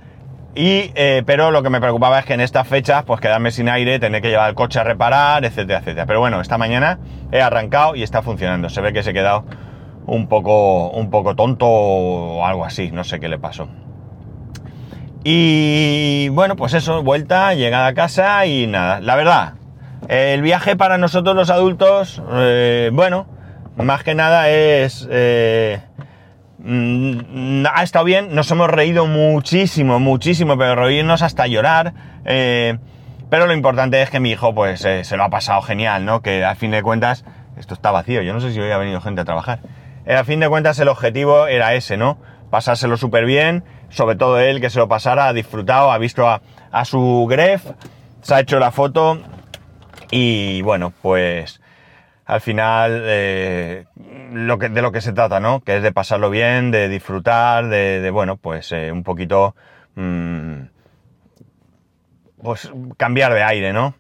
Y, 0.55 0.91
eh, 0.95 1.23
pero 1.27 1.53
lo 1.53 1.63
que 1.63 1.71
me 1.71 1.81
preocupaba 1.81 2.19
es 2.19 2.25
que 2.25 2.35
en 2.35 2.41
estas 2.41 2.67
fechas, 2.67 3.05
pues 3.05 3.21
quedarme 3.21 3.53
sin 3.53 3.69
aire, 3.69 3.99
tener 4.01 4.21
que 4.21 4.31
llevar 4.31 4.49
el 4.49 4.57
coche 4.57 4.81
a 4.81 4.85
reparar, 4.85 5.45
etcétera, 5.45 5.79
etcétera. 5.79 6.07
Pero 6.07 6.21
bueno, 6.21 6.41
esta 6.41 6.59
mañana 6.59 6.99
he 7.31 7.41
arrancado 7.41 7.95
y 7.95 8.03
está 8.03 8.23
funcionando. 8.23 8.69
Se 8.69 8.81
ve 8.81 8.93
que 8.93 9.03
se 9.03 9.11
ha 9.11 9.13
quedado 9.13 9.45
un 10.07 10.27
poco, 10.27 10.91
un 10.91 11.11
poco 11.11 11.37
tonto 11.37 11.67
o 11.69 12.45
algo 12.45 12.65
así, 12.65 12.91
no 12.91 13.05
sé 13.05 13.21
qué 13.21 13.29
le 13.29 13.39
pasó. 13.39 13.69
Y 15.23 16.29
bueno, 16.31 16.57
pues 16.57 16.75
eso, 16.75 17.03
vuelta, 17.03 17.55
llegada 17.55 17.87
a 17.89 17.95
casa 17.95 18.45
y 18.47 18.67
nada. 18.67 19.01
La 19.01 19.15
verdad, 19.15 19.55
el 20.09 20.43
viaje 20.43 20.77
para 20.77 20.99
nosotros 20.99 21.37
los 21.37 21.51
adultos, 21.51 22.21
eh, 22.33 22.91
bueno, 22.93 23.27
más 23.77 24.03
que 24.03 24.15
nada 24.15 24.49
es... 24.49 25.07
Eh, 25.11 25.81
mm, 26.62 27.66
ha 27.73 27.83
estado 27.83 28.05
bien, 28.05 28.35
nos 28.35 28.51
hemos 28.51 28.68
reído 28.68 29.07
muchísimo, 29.07 30.01
muchísimo, 30.01 30.57
pero 30.57 30.75
reírnos 30.77 31.23
hasta 31.23 31.46
llorar. 31.46 31.94
Eh, 32.25 32.79
pero 33.29 33.46
lo 33.46 33.55
importante 33.55 34.03
es 34.03 34.11
que 34.11 34.20
mi 34.20 34.33
hijo, 34.33 34.55
pues, 34.55 34.81
se 34.81 35.16
lo 35.16 35.25
ha 35.25 35.31
pasado 35.31 35.62
genial, 35.62 36.05
¿no? 36.05 36.20
Que 36.20 36.44
a 36.44 36.55
fin 36.57 36.70
de 36.73 36.83
cuentas, 36.83 37.25
esto 37.57 37.75
está 37.75 37.90
vacío, 37.90 38.23
yo 38.23 38.33
no 38.33 38.40
sé 38.40 38.53
si 38.53 38.61
hoy 38.61 38.70
ha 38.70 38.79
venido 38.79 39.01
gente 39.01 39.20
a 39.20 39.25
trabajar. 39.25 39.61
a 40.07 40.25
fin 40.25 40.40
de 40.40 40.49
cuentas, 40.49 40.79
el 40.81 40.88
objetivo 40.88 41.46
era 41.46 41.75
ese, 41.75 41.96
¿no? 41.96 42.18
Pasárselo 42.51 42.96
súper 42.96 43.25
bien, 43.27 43.62
sobre 43.88 44.16
todo 44.16 44.40
él, 44.40 44.61
que 44.61 44.70
se 44.70 44.79
lo 44.79 44.88
pasara, 44.88 45.29
ha 45.29 45.33
disfrutado, 45.33 45.92
ha 45.92 45.99
visto 45.99 46.29
a, 46.29 46.42
a 46.73 46.85
su 46.85 47.27
Gref, 47.31 47.64
se 48.23 48.35
ha 48.35 48.40
hecho 48.40 48.59
la 48.59 48.73
foto 48.73 49.20
y 50.11 50.62
bueno, 50.62 50.92
pues 51.03 51.60
al 52.31 52.40
final 52.40 53.03
eh, 53.07 53.87
lo 54.33 54.57
que, 54.59 54.69
de 54.69 54.83
lo 54.83 54.93
que 54.93 55.01
se 55.01 55.12
trata, 55.12 55.40
¿no? 55.40 55.62
Que 55.62 55.79
es 55.79 55.83
de 55.83 55.90
pasarlo 55.90 56.31
bien, 56.31 56.71
de 56.71 56.88
disfrutar, 56.88 57.66
de, 57.66 58.09
bueno, 58.11 58.37
pues 58.37 58.71
eh, 58.71 58.93
un 58.93 59.03
poquito... 59.03 59.57
Mm, 59.97 60.62
pues 62.40 62.71
cambiar 62.97 63.35
de 63.35 63.43
aire, 63.43 63.73
¿no? 63.73 63.95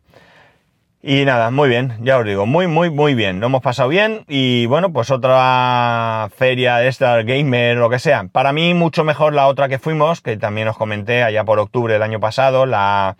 Y 1.02 1.24
nada, 1.24 1.50
muy 1.50 1.68
bien, 1.68 1.98
ya 2.02 2.18
os 2.18 2.24
digo, 2.24 2.46
muy, 2.46 2.68
muy, 2.68 2.88
muy 2.88 3.14
bien. 3.14 3.40
Lo 3.40 3.46
hemos 3.46 3.62
pasado 3.62 3.88
bien 3.88 4.24
y 4.28 4.66
bueno, 4.66 4.92
pues 4.92 5.10
otra 5.10 6.30
feria 6.36 6.76
de 6.76 7.24
gamer, 7.24 7.78
lo 7.78 7.90
que 7.90 7.98
sea. 7.98 8.28
Para 8.30 8.52
mí 8.52 8.74
mucho 8.74 9.02
mejor 9.02 9.34
la 9.34 9.48
otra 9.48 9.68
que 9.68 9.80
fuimos, 9.80 10.20
que 10.20 10.36
también 10.36 10.68
os 10.68 10.76
comenté 10.76 11.24
allá 11.24 11.44
por 11.44 11.58
octubre 11.58 11.94
del 11.94 12.02
año 12.04 12.20
pasado, 12.20 12.64
la 12.64 13.16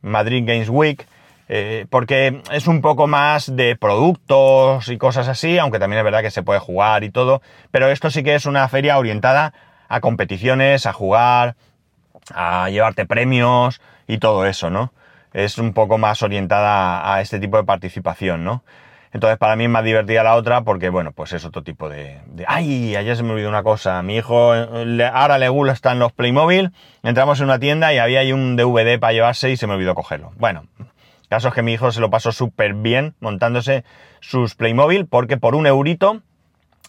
Madrid 0.00 0.44
Games 0.46 0.68
Week, 0.68 1.06
eh, 1.48 1.86
porque 1.90 2.42
es 2.52 2.66
un 2.66 2.80
poco 2.80 3.06
más 3.06 3.54
de 3.54 3.76
productos 3.76 4.88
y 4.88 4.98
cosas 4.98 5.28
así, 5.28 5.58
aunque 5.58 5.78
también 5.78 5.98
es 5.98 6.04
verdad 6.04 6.22
que 6.22 6.30
se 6.30 6.42
puede 6.42 6.60
jugar 6.60 7.04
y 7.04 7.10
todo, 7.10 7.42
pero 7.70 7.88
esto 7.88 8.10
sí 8.10 8.22
que 8.22 8.34
es 8.34 8.46
una 8.46 8.68
feria 8.68 8.98
orientada 8.98 9.52
a 9.88 10.00
competiciones, 10.00 10.86
a 10.86 10.92
jugar, 10.92 11.56
a 12.34 12.70
llevarte 12.70 13.06
premios 13.06 13.80
y 14.06 14.18
todo 14.18 14.46
eso, 14.46 14.70
¿no? 14.70 14.92
es 15.34 15.58
un 15.58 15.74
poco 15.74 15.98
más 15.98 16.22
orientada 16.22 17.12
a 17.12 17.20
este 17.20 17.38
tipo 17.38 17.58
de 17.58 17.64
participación, 17.64 18.44
¿no? 18.44 18.62
Entonces 19.12 19.38
para 19.38 19.54
mí 19.54 19.64
es 19.64 19.70
más 19.70 19.84
divertida 19.84 20.24
la 20.24 20.34
otra 20.34 20.62
porque, 20.62 20.88
bueno, 20.88 21.12
pues 21.12 21.32
es 21.32 21.44
otro 21.44 21.62
tipo 21.62 21.88
de... 21.88 22.18
¡Ay! 22.48 22.96
Ayer 22.96 23.16
se 23.16 23.22
me 23.22 23.30
olvidó 23.30 23.48
una 23.48 23.62
cosa. 23.62 24.02
Mi 24.02 24.16
hijo 24.16 24.56
eh, 24.56 25.10
ahora 25.12 25.38
le 25.38 25.48
gustan 25.48 26.00
los 26.00 26.12
Playmobil. 26.12 26.72
Entramos 27.04 27.38
en 27.38 27.44
una 27.44 27.60
tienda 27.60 27.92
y 27.92 27.98
había 27.98 28.20
ahí 28.20 28.32
un 28.32 28.56
DVD 28.56 28.98
para 28.98 29.12
llevarse 29.12 29.50
y 29.50 29.56
se 29.56 29.68
me 29.68 29.74
olvidó 29.74 29.94
cogerlo. 29.94 30.32
Bueno, 30.36 30.66
caso 31.34 31.48
es 31.48 31.54
que 31.54 31.62
mi 31.62 31.72
hijo 31.72 31.90
se 31.90 32.00
lo 32.00 32.10
pasó 32.10 32.30
súper 32.30 32.74
bien 32.74 33.16
montándose 33.18 33.82
sus 34.20 34.54
Playmobil 34.54 35.06
porque 35.06 35.36
por 35.36 35.56
un 35.56 35.66
eurito 35.66 36.22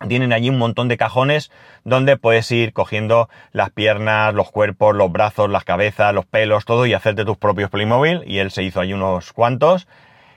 tienen 0.08 0.34
allí 0.34 0.50
un 0.50 0.60
montón 0.60 0.88
de 0.88 0.98
cajones 0.98 1.50
donde 1.84 2.16
puedes 2.16 2.52
ir 2.52 2.72
cogiendo 2.72 3.28
las 3.54 3.72
piernas, 3.72 4.36
los 4.36 4.52
cuerpos, 4.52 4.96
los 4.96 5.12
brazos, 5.12 5.50
las 5.50 5.64
cabezas, 5.64 6.14
los 6.14 6.28
pelos, 6.28 6.66
todo 6.66 6.86
y 6.86 6.94
hacerte 6.94 7.26
tus 7.26 7.38
propios 7.38 7.72
Playmobil. 7.72 8.22
Y 8.28 8.38
él 8.38 8.52
se 8.52 8.62
hizo 8.62 8.82
allí 8.82 8.94
unos 8.94 9.34
cuantos. 9.34 9.88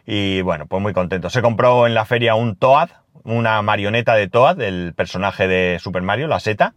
Y 0.06 0.40
bueno, 0.40 0.66
pues 0.66 0.80
muy 0.80 0.94
contento. 0.94 1.28
Se 1.28 1.42
compró 1.42 1.86
en 1.86 1.92
la 1.92 2.06
feria 2.06 2.34
un 2.34 2.56
Toad, 2.56 2.88
una 3.24 3.60
marioneta 3.60 4.14
de 4.14 4.28
Toad, 4.28 4.56
del 4.56 4.94
personaje 4.94 5.46
de 5.48 5.78
Super 5.80 6.00
Mario, 6.00 6.28
la 6.28 6.40
seta. 6.40 6.72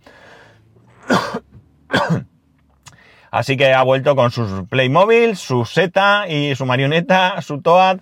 Así 3.31 3.55
que 3.55 3.73
ha 3.73 3.81
vuelto 3.81 4.15
con 4.15 4.29
sus 4.29 4.67
Playmobil, 4.67 5.37
su 5.37 5.65
seta 5.65 6.25
y 6.27 6.53
su 6.55 6.65
marioneta, 6.65 7.41
su 7.41 7.61
Toad 7.61 7.99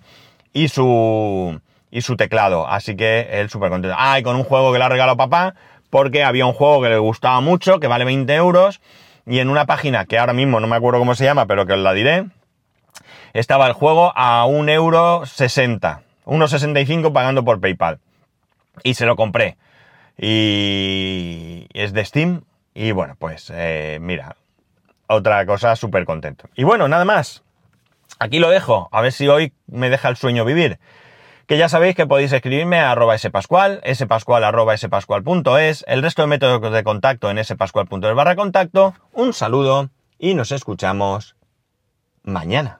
y 0.52 0.68
su 0.68 1.60
y 1.90 2.02
su 2.02 2.16
teclado. 2.16 2.68
Así 2.68 2.96
que 2.96 3.28
él 3.30 3.48
súper 3.48 3.70
contento. 3.70 3.96
Ah, 3.98 4.18
y 4.18 4.22
con 4.22 4.36
un 4.36 4.44
juego 4.44 4.72
que 4.72 4.78
le 4.78 4.84
ha 4.84 4.88
regalado 4.88 5.16
papá, 5.16 5.54
porque 5.88 6.24
había 6.24 6.46
un 6.46 6.52
juego 6.52 6.82
que 6.82 6.88
le 6.88 6.98
gustaba 6.98 7.40
mucho, 7.40 7.80
que 7.80 7.86
vale 7.86 8.04
20 8.04 8.32
euros, 8.34 8.80
y 9.26 9.38
en 9.38 9.48
una 9.48 9.66
página 9.66 10.04
que 10.04 10.18
ahora 10.18 10.32
mismo 10.32 10.60
no 10.60 10.66
me 10.66 10.76
acuerdo 10.76 10.98
cómo 10.98 11.14
se 11.14 11.24
llama, 11.24 11.46
pero 11.46 11.66
que 11.66 11.74
os 11.74 11.78
la 11.78 11.92
diré, 11.92 12.26
estaba 13.32 13.66
el 13.66 13.72
juego 13.72 14.12
a 14.16 14.46
1,60 14.46 14.72
euro 14.72 15.22
1,65 15.24 17.12
pagando 17.12 17.44
por 17.44 17.60
PayPal. 17.60 17.98
Y 18.82 18.94
se 18.94 19.06
lo 19.06 19.16
compré. 19.16 19.56
Y 20.16 21.66
es 21.72 21.92
de 21.92 22.04
Steam. 22.04 22.42
Y 22.72 22.92
bueno, 22.92 23.16
pues 23.18 23.50
eh, 23.52 23.98
mira, 24.00 24.36
otra 25.10 25.44
cosa 25.46 25.76
súper 25.76 26.04
contento. 26.04 26.48
Y 26.54 26.64
bueno, 26.64 26.88
nada 26.88 27.04
más. 27.04 27.42
Aquí 28.18 28.38
lo 28.38 28.50
dejo. 28.50 28.88
A 28.92 29.00
ver 29.00 29.12
si 29.12 29.28
hoy 29.28 29.52
me 29.66 29.90
deja 29.90 30.08
el 30.08 30.16
sueño 30.16 30.44
vivir 30.44 30.78
que 31.50 31.58
ya 31.58 31.68
sabéis 31.68 31.96
que 31.96 32.06
podéis 32.06 32.32
escribirme 32.32 32.78
a 32.78 32.92
arroba 32.92 33.18
spascual, 33.18 33.82
spascual 33.92 34.44
arroba 34.44 34.76
spascual.es, 34.76 35.84
el 35.88 36.00
resto 36.00 36.22
de 36.22 36.28
métodos 36.28 36.72
de 36.72 36.84
contacto 36.84 37.28
en 37.28 37.44
spascual.es 37.44 38.14
barra 38.14 38.36
contacto. 38.36 38.94
Un 39.12 39.32
saludo 39.32 39.90
y 40.16 40.34
nos 40.34 40.52
escuchamos 40.52 41.34
mañana. 42.22 42.79